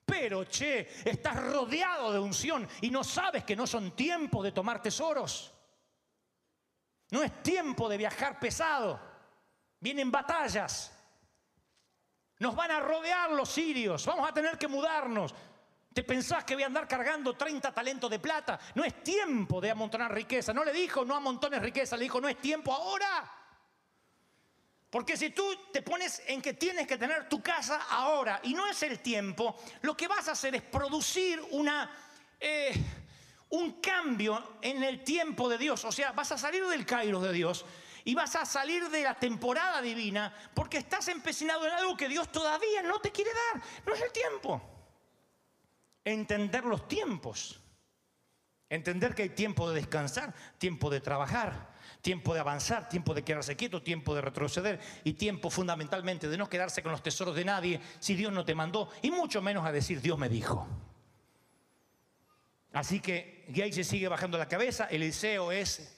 Pero, 0.05 0.45
che, 0.45 0.89
estás 1.05 1.37
rodeado 1.37 2.13
de 2.13 2.19
unción 2.19 2.69
y 2.81 2.91
no 2.91 3.05
sabes 3.05 3.45
que 3.45 3.55
no 3.55 3.69
son 3.69 3.93
tiempos 3.93 4.43
de 4.43 4.53
tomar 4.53 4.83
tesoros. 4.83 5.53
No 7.11 7.23
es 7.23 7.43
tiempo 7.45 7.89
de 7.89 7.97
viajar 7.97 8.41
pesado. 8.41 9.01
Vienen 9.79 10.11
batallas. 10.11 10.93
Nos 12.39 12.55
van 12.55 12.73
a 12.73 12.81
rodear 12.81 13.31
los 13.31 13.49
sirios. 13.49 14.05
Vamos 14.07 14.29
a 14.29 14.35
tener 14.35 14.59
que 14.59 14.69
mudarnos. 14.69 15.35
¿Te 15.97 16.05
pensás 16.05 16.45
que 16.45 16.53
voy 16.53 16.63
a 16.63 16.67
andar 16.67 16.87
cargando 16.87 17.39
30 17.39 17.73
talentos 17.73 18.11
de 18.11 18.19
plata? 18.19 18.61
No 18.75 18.85
es 18.85 19.03
tiempo 19.03 19.63
de 19.63 19.71
amontonar 19.71 20.13
riqueza. 20.13 20.53
No 20.53 20.63
le 20.63 20.71
dijo 20.71 21.07
no 21.07 21.15
amontones 21.15 21.63
riqueza, 21.63 21.97
le 21.97 22.03
dijo 22.03 22.21
no 22.21 22.29
es 22.29 22.37
tiempo 22.37 22.71
ahora. 22.71 23.33
Porque 24.91 25.17
si 25.17 25.31
tú 25.31 25.43
te 25.73 25.81
pones 25.81 26.23
en 26.27 26.43
que 26.43 26.53
tienes 26.53 26.87
que 26.87 26.99
tener 26.99 27.31
tu 27.31 27.43
casa 27.43 27.87
ahora 27.89 28.41
y 28.43 28.53
no 28.53 28.67
es 28.67 28.83
el 28.83 28.99
tiempo, 28.99 29.57
lo 29.81 29.97
que 29.97 30.07
vas 30.07 30.29
a 30.29 30.33
hacer 30.33 30.55
es 30.57 30.61
producir 30.61 31.43
una, 31.53 31.91
eh, 32.41 32.75
un 33.49 33.81
cambio 33.81 34.59
en 34.61 34.85
el 34.85 35.03
tiempo 35.03 35.49
de 35.49 35.57
Dios. 35.57 35.83
O 35.87 35.93
sea, 35.93 36.13
vas 36.13 36.31
a 36.31 36.37
salir 36.37 36.67
del 36.67 36.85
Cairo 36.85 37.23
de 37.23 37.33
Dios 37.33 37.65
y 38.05 38.15
vas 38.15 38.37
a 38.37 38.45
salir 38.45 38.87
de 38.91 39.03
la 39.03 39.15
temporada 39.15 39.81
divina 39.81 40.31
porque 40.53 40.77
estás 40.77 41.09
empecinado 41.09 41.67
en 41.67 41.73
algo 41.73 41.97
que 41.97 42.07
Dios 42.07 42.31
todavía 42.31 42.83
no 42.83 43.01
te 43.01 43.11
quiere 43.11 43.31
dar. 43.33 43.63
No 43.87 43.95
es 43.95 44.03
el 44.03 44.13
tiempo 44.13 44.76
entender 46.07 46.65
los 46.65 46.89
tiempos. 46.89 47.61
Entender 48.69 49.15
que 49.15 49.25
hay 49.25 49.29
tiempo 49.31 49.69
de 49.69 49.77
descansar, 49.77 50.35
tiempo 50.59 50.91
de 50.91 51.01
trabajar, 51.01 51.75
tiempo 52.01 52.35
de 52.35 52.41
avanzar, 52.41 52.89
tiempo 52.89 53.15
de 53.15 53.23
quedarse 53.23 53.57
quieto, 53.57 53.83
tiempo 53.83 54.15
de 54.15 54.21
retroceder 54.21 54.81
y 55.05 55.13
tiempo 55.13 55.51
fundamentalmente 55.51 56.29
de 56.29 56.37
no 56.37 56.49
quedarse 56.49 56.83
con 56.83 56.93
los 56.93 57.03
tesoros 57.03 57.35
de 57.37 57.45
nadie 57.45 57.81
si 58.01 58.15
Dios 58.15 58.33
no 58.33 58.45
te 58.45 58.55
mandó 58.55 58.91
y 59.03 59.11
mucho 59.11 59.41
menos 59.43 59.65
a 59.65 59.73
decir 59.73 60.01
Dios 60.01 60.19
me 60.19 60.29
dijo. 60.29 60.67
Así 62.73 63.01
que 63.01 63.45
Gacy 63.49 63.85
sigue 63.85 64.09
bajando 64.09 64.37
la 64.37 64.49
cabeza, 64.49 64.87
Eliseo 64.87 65.53
es 65.53 65.93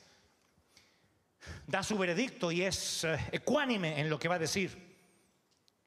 da 1.66 1.82
su 1.82 1.96
veredicto 1.96 2.52
y 2.52 2.62
es 2.62 3.04
eh, 3.04 3.18
ecuánime 3.32 4.00
en 4.00 4.10
lo 4.10 4.18
que 4.18 4.28
va 4.28 4.34
a 4.34 4.40
decir. 4.40 4.96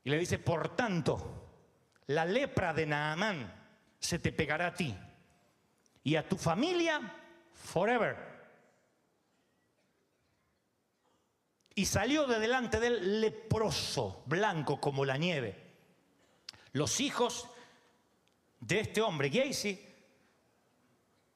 Y 0.03 0.09
le 0.09 0.17
dice, 0.17 0.39
por 0.39 0.75
tanto, 0.75 1.49
la 2.07 2.25
lepra 2.25 2.73
de 2.73 2.87
Naamán 2.87 3.60
se 4.01 4.19
te 4.19 4.33
pegará 4.33 4.67
a 4.67 4.73
ti 4.73 4.93
y 6.03 6.15
a 6.15 6.27
tu 6.27 6.35
familia 6.35 6.99
forever. 7.53 8.31
Y 11.75 11.85
salió 11.85 12.27
de 12.27 12.39
delante 12.39 12.79
del 12.79 13.21
leproso, 13.21 14.23
blanco 14.25 14.81
como 14.81 15.05
la 15.05 15.17
nieve. 15.17 15.55
Los 16.73 16.99
hijos 16.99 17.47
de 18.59 18.81
este 18.81 19.01
hombre, 19.01 19.29
Gacy, 19.29 19.79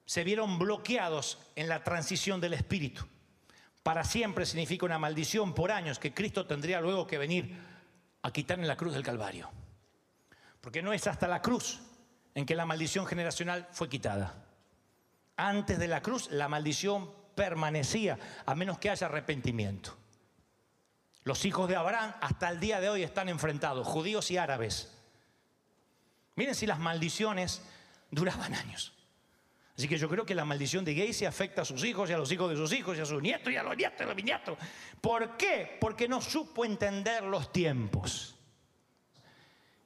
se 0.06 0.24
vieron 0.24 0.60
bloqueados 0.60 1.38
en 1.56 1.70
la 1.70 1.84
transición 1.84 2.42
del 2.42 2.54
espíritu. 2.54 3.06
Para 3.84 4.04
siempre 4.04 4.46
significa 4.46 4.86
una 4.86 5.00
maldición 5.00 5.54
por 5.54 5.72
años 5.72 6.00
que 6.00 6.14
Cristo 6.14 6.48
tendría 6.48 6.82
luego 6.82 7.06
que 7.06 7.18
venir 7.18 7.56
a 8.24 8.32
quitar 8.32 8.60
en 8.60 8.68
la 8.68 8.76
cruz 8.76 8.94
del 8.94 9.04
Calvario. 9.04 9.50
Porque 10.60 10.82
no 10.82 10.94
es 10.94 11.06
hasta 11.06 11.28
la 11.28 11.42
cruz 11.42 11.80
en 12.36 12.46
que 12.46 12.56
la 12.56 12.66
maldición 12.66 13.08
generacional 13.08 13.68
fue 13.72 13.90
quitada. 13.90 14.36
Antes 15.38 15.80
de 15.80 15.88
la 15.88 16.02
cruz 16.02 16.30
la 16.30 16.48
maldición 16.48 17.10
permanecía 17.34 18.20
a 18.46 18.54
menos 18.56 18.78
que 18.78 18.90
haya 18.90 19.08
arrepentimiento. 19.08 19.98
Los 21.24 21.44
hijos 21.46 21.68
de 21.68 21.76
Abraham 21.76 22.14
hasta 22.22 22.50
el 22.50 22.60
día 22.60 22.80
de 22.80 22.90
hoy 22.90 23.02
están 23.02 23.30
enfrentados, 23.30 23.88
judíos 23.88 24.30
y 24.30 24.38
árabes. 24.38 24.94
Miren 26.36 26.54
si 26.54 26.68
las 26.68 26.78
maldiciones 26.78 27.64
duraban 28.12 28.54
años. 28.54 28.94
Así 29.78 29.88
que 29.88 29.98
yo 29.98 30.08
creo 30.08 30.26
que 30.26 30.36
la 30.36 30.46
maldición 30.46 30.86
de 30.86 30.94
Gacy 30.94 31.26
afecta 31.26 31.64
a 31.64 31.66
sus 31.66 31.84
hijos 31.84 32.10
y 32.10 32.14
a 32.14 32.18
los 32.18 32.32
hijos 32.32 32.50
de 32.50 32.56
sus 32.56 32.72
hijos 32.72 32.98
y 32.98 33.02
a 33.02 33.06
sus 33.06 33.22
nietos 33.22 33.52
y 33.52 33.58
a 33.58 33.64
los 33.64 33.76
nietos 33.76 34.00
y 34.00 34.04
a 34.04 34.06
los 34.06 34.16
bisnietos. 34.16 34.58
¿Por 35.02 35.36
qué? 35.36 35.78
Porque 35.82 36.08
no 36.08 36.22
supo 36.22 36.64
entender 36.64 37.24
los 37.24 37.52
tiempos. 37.52 38.35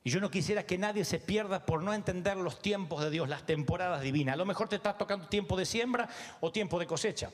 Y 0.03 0.11
yo 0.11 0.19
no 0.21 0.31
quisiera 0.31 0.65
que 0.65 0.77
nadie 0.77 1.03
se 1.03 1.19
pierda 1.19 1.65
por 1.65 1.83
no 1.83 1.93
entender 1.93 2.37
los 2.37 2.61
tiempos 2.61 3.03
de 3.03 3.09
Dios, 3.09 3.27
las 3.27 3.45
temporadas 3.45 4.01
divinas. 4.01 4.33
A 4.33 4.37
lo 4.37 4.45
mejor 4.45 4.69
te 4.69 4.77
está 4.77 4.97
tocando 4.97 5.27
tiempo 5.27 5.57
de 5.57 5.65
siembra 5.65 6.07
o 6.39 6.51
tiempo 6.51 6.79
de 6.79 6.87
cosecha. 6.87 7.31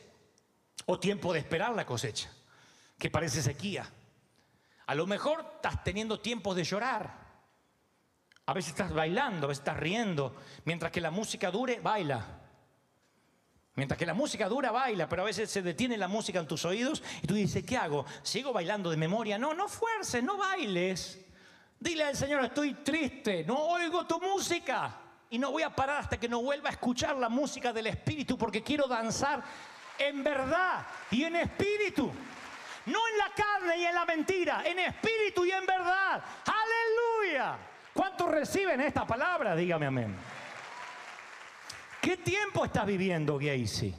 O 0.88 0.99
tiempo 0.99 1.32
de 1.34 1.39
esperar 1.39 1.75
la 1.75 1.86
cosecha 1.86 2.30
que 2.97 3.10
parece 3.10 3.41
sequía. 3.41 3.89
A 4.88 4.95
lo 4.95 5.08
mejor 5.08 5.45
estás 5.56 5.84
teniendo 5.84 6.19
tiempos 6.19 6.56
de 6.56 6.63
llorar. 6.63 7.25
A 8.47 8.54
veces 8.54 8.71
estás 8.71 8.93
bailando, 8.93 9.47
a 9.47 9.49
veces 9.49 9.62
estás 9.62 9.78
riendo. 9.78 10.36
Mientras 10.65 10.91
que 10.91 11.01
la 11.01 11.12
música 11.12 11.51
dure, 11.51 11.80
baila. 11.80 12.41
Mientras 13.75 13.97
que 13.97 14.06
la 14.06 14.13
música 14.13 14.47
dura, 14.47 14.71
baila, 14.71 15.10
pero 15.10 15.23
a 15.23 15.25
veces 15.25 15.51
se 15.51 15.62
detiene 15.62 15.97
la 15.97 16.08
música 16.08 16.39
en 16.39 16.47
tus 16.47 16.63
oídos 16.63 17.04
y 17.21 17.28
tú 17.28 17.34
dices, 17.34 17.65
¿qué 17.65 17.75
hago? 17.75 18.06
¿Sigo 18.23 18.54
bailando 18.54 18.89
de 18.89 18.95
memoria? 18.95 19.38
No, 19.38 19.54
no 19.54 19.67
fuerces, 19.67 20.23
no 20.23 20.38
bailes. 20.38 21.24
Dile 21.86 22.04
al 22.04 22.15
Señor, 22.15 22.43
estoy 22.43 22.74
triste, 22.74 23.43
no 23.43 23.60
oigo 23.60 24.08
tu 24.08 24.19
música. 24.19 25.02
Y 25.30 25.38
no 25.38 25.52
voy 25.52 25.62
a 25.62 25.69
parar 25.69 26.00
hasta 26.00 26.19
que 26.19 26.28
no 26.28 26.41
vuelva 26.41 26.69
a 26.69 26.71
escuchar 26.71 27.15
la 27.15 27.30
música 27.30 27.71
del 27.71 27.86
Espíritu 27.86 28.39
porque 28.39 28.63
quiero 28.63 28.88
danzar 28.88 29.43
en 30.00 30.24
verdad 30.24 30.84
y 31.12 31.26
en 31.26 31.36
espíritu. 31.36 32.12
No 32.88 33.00
en 33.08 33.17
la 33.19 33.32
carne 33.36 33.78
y 33.78 33.86
en 33.86 33.93
la 33.93 34.04
mentira, 34.04 34.63
en 34.65 34.80
espíritu 34.80 35.45
y 35.45 35.52
en 35.52 35.63
verdad. 35.63 36.24
Aleluya. 36.48 37.56
¿Cuántos 37.93 38.32
reciben 38.32 38.82
esta 38.82 39.06
palabra? 39.06 39.56
Dígame 39.56 39.86
amén. 39.86 40.15
¿Qué 42.02 42.17
tiempo 42.17 42.65
estás 42.65 42.88
viviendo, 42.88 43.38
Gacy? 43.38 43.93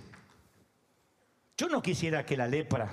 Yo 1.57 1.69
no 1.69 1.81
quisiera 1.81 2.27
que 2.27 2.37
la 2.37 2.49
lepra 2.49 2.91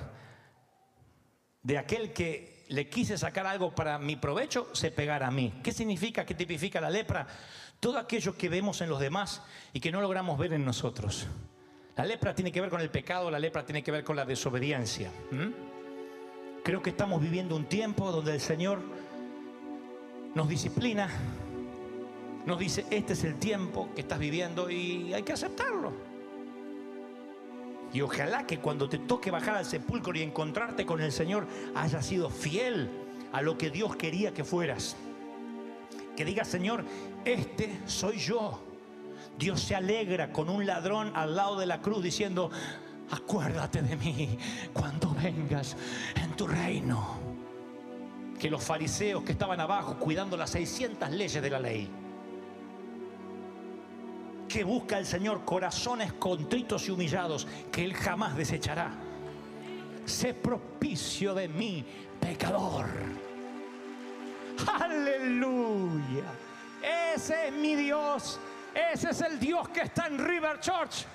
de 1.63 1.79
aquel 1.79 2.13
que 2.13 2.52
le 2.69 2.89
quise 2.89 3.17
sacar 3.17 3.45
algo 3.45 3.73
para 3.73 3.99
mi 3.99 4.15
provecho 4.15 4.69
se 4.73 4.91
pegara 4.91 5.27
a 5.27 5.31
mí. 5.31 5.53
¿Qué 5.63 5.71
significa, 5.71 6.25
qué 6.25 6.33
tipifica 6.33 6.79
la 6.81 6.89
lepra? 6.89 7.27
Todo 7.79 7.97
aquello 7.97 8.37
que 8.37 8.49
vemos 8.49 8.81
en 8.81 8.89
los 8.89 8.99
demás 8.99 9.41
y 9.73 9.79
que 9.79 9.91
no 9.91 10.01
logramos 10.01 10.37
ver 10.37 10.53
en 10.53 10.63
nosotros. 10.63 11.27
La 11.95 12.05
lepra 12.05 12.33
tiene 12.33 12.51
que 12.51 12.61
ver 12.61 12.69
con 12.69 12.81
el 12.81 12.89
pecado, 12.89 13.29
la 13.29 13.39
lepra 13.39 13.65
tiene 13.65 13.83
que 13.83 13.91
ver 13.91 14.03
con 14.03 14.15
la 14.15 14.25
desobediencia. 14.25 15.11
Creo 16.63 16.81
que 16.81 16.89
estamos 16.91 17.21
viviendo 17.21 17.55
un 17.55 17.65
tiempo 17.65 18.11
donde 18.11 18.33
el 18.33 18.41
Señor 18.41 18.81
nos 20.33 20.49
disciplina, 20.49 21.09
nos 22.45 22.57
dice, 22.57 22.85
este 22.89 23.13
es 23.13 23.23
el 23.23 23.35
tiempo 23.35 23.89
que 23.93 24.01
estás 24.01 24.17
viviendo 24.17 24.69
y 24.69 25.13
hay 25.13 25.23
que 25.23 25.33
aceptarlo. 25.33 26.12
Y 27.93 28.01
ojalá 28.01 28.47
que 28.47 28.57
cuando 28.57 28.89
te 28.89 28.97
toque 28.97 29.29
bajar 29.29 29.55
al 29.55 29.65
sepulcro 29.65 30.17
y 30.17 30.23
encontrarte 30.23 30.83
con 30.85 30.99
el 30.99 31.11
Señor, 31.11 31.47
hayas 31.75 32.05
sido 32.05 32.31
fiel 32.31 32.89
a 33.31 33.41
lo 33.41 33.55
que 33.55 33.69
Dios 33.69 33.95
quería 33.95 34.33
que 34.33 34.43
fueras. 34.43 34.95
Que 36.17 36.25
diga, 36.25 36.43
Señor, 36.43 36.83
este 37.23 37.79
soy 37.85 38.17
yo. 38.17 38.59
Dios 39.37 39.61
se 39.61 39.75
alegra 39.75 40.31
con 40.31 40.49
un 40.49 40.65
ladrón 40.65 41.11
al 41.15 41.35
lado 41.35 41.57
de 41.57 41.67
la 41.67 41.81
cruz 41.81 42.03
diciendo, 42.03 42.49
acuérdate 43.11 43.83
de 43.83 43.95
mí 43.95 44.37
cuando 44.73 45.13
vengas 45.13 45.77
en 46.15 46.35
tu 46.35 46.47
reino. 46.47 47.19
Que 48.39 48.49
los 48.49 48.63
fariseos 48.63 49.23
que 49.23 49.33
estaban 49.33 49.59
abajo 49.59 49.97
cuidando 49.99 50.35
las 50.35 50.49
600 50.49 51.11
leyes 51.11 51.41
de 51.41 51.49
la 51.49 51.59
ley, 51.59 51.89
que 54.53 54.63
busca 54.63 54.99
el 54.99 55.07
Señor 55.07 55.43
corazones 55.43 56.13
contritos 56.13 56.87
y 56.87 56.91
humillados, 56.91 57.47
que 57.71 57.83
Él 57.83 57.95
jamás 57.95 58.37
desechará. 58.37 58.91
Sé 60.05 60.35
propicio 60.35 61.33
de 61.33 61.47
mí, 61.47 61.83
pecador. 62.19 62.85
Aleluya. 64.79 66.25
Ese 67.15 67.47
es 67.47 67.53
mi 67.53 67.75
Dios. 67.75 68.39
Ese 68.93 69.09
es 69.09 69.21
el 69.21 69.39
Dios 69.39 69.69
que 69.69 69.81
está 69.81 70.05
en 70.05 70.19
River 70.19 70.59
Church 70.59 71.07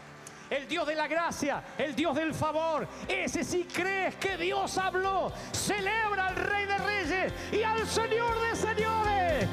el 0.51 0.67
Dios 0.67 0.87
de 0.87 0.95
la 0.95 1.07
gracia, 1.07 1.63
el 1.77 1.95
Dios 1.95 2.17
del 2.17 2.35
favor. 2.35 2.89
Ese 3.07 3.45
si 3.45 3.65
crees 3.65 4.17
que 4.17 4.37
Dios 4.37 4.79
habló, 4.79 5.31
celebra 5.53 6.29
al 6.29 6.37
Rey 6.37 6.67
de 6.67 6.79
Reyes 6.79 7.33
y 7.53 7.63
al 7.63 7.87
Señor 7.87 8.35
de 8.41 8.57
Señores. 8.57 9.49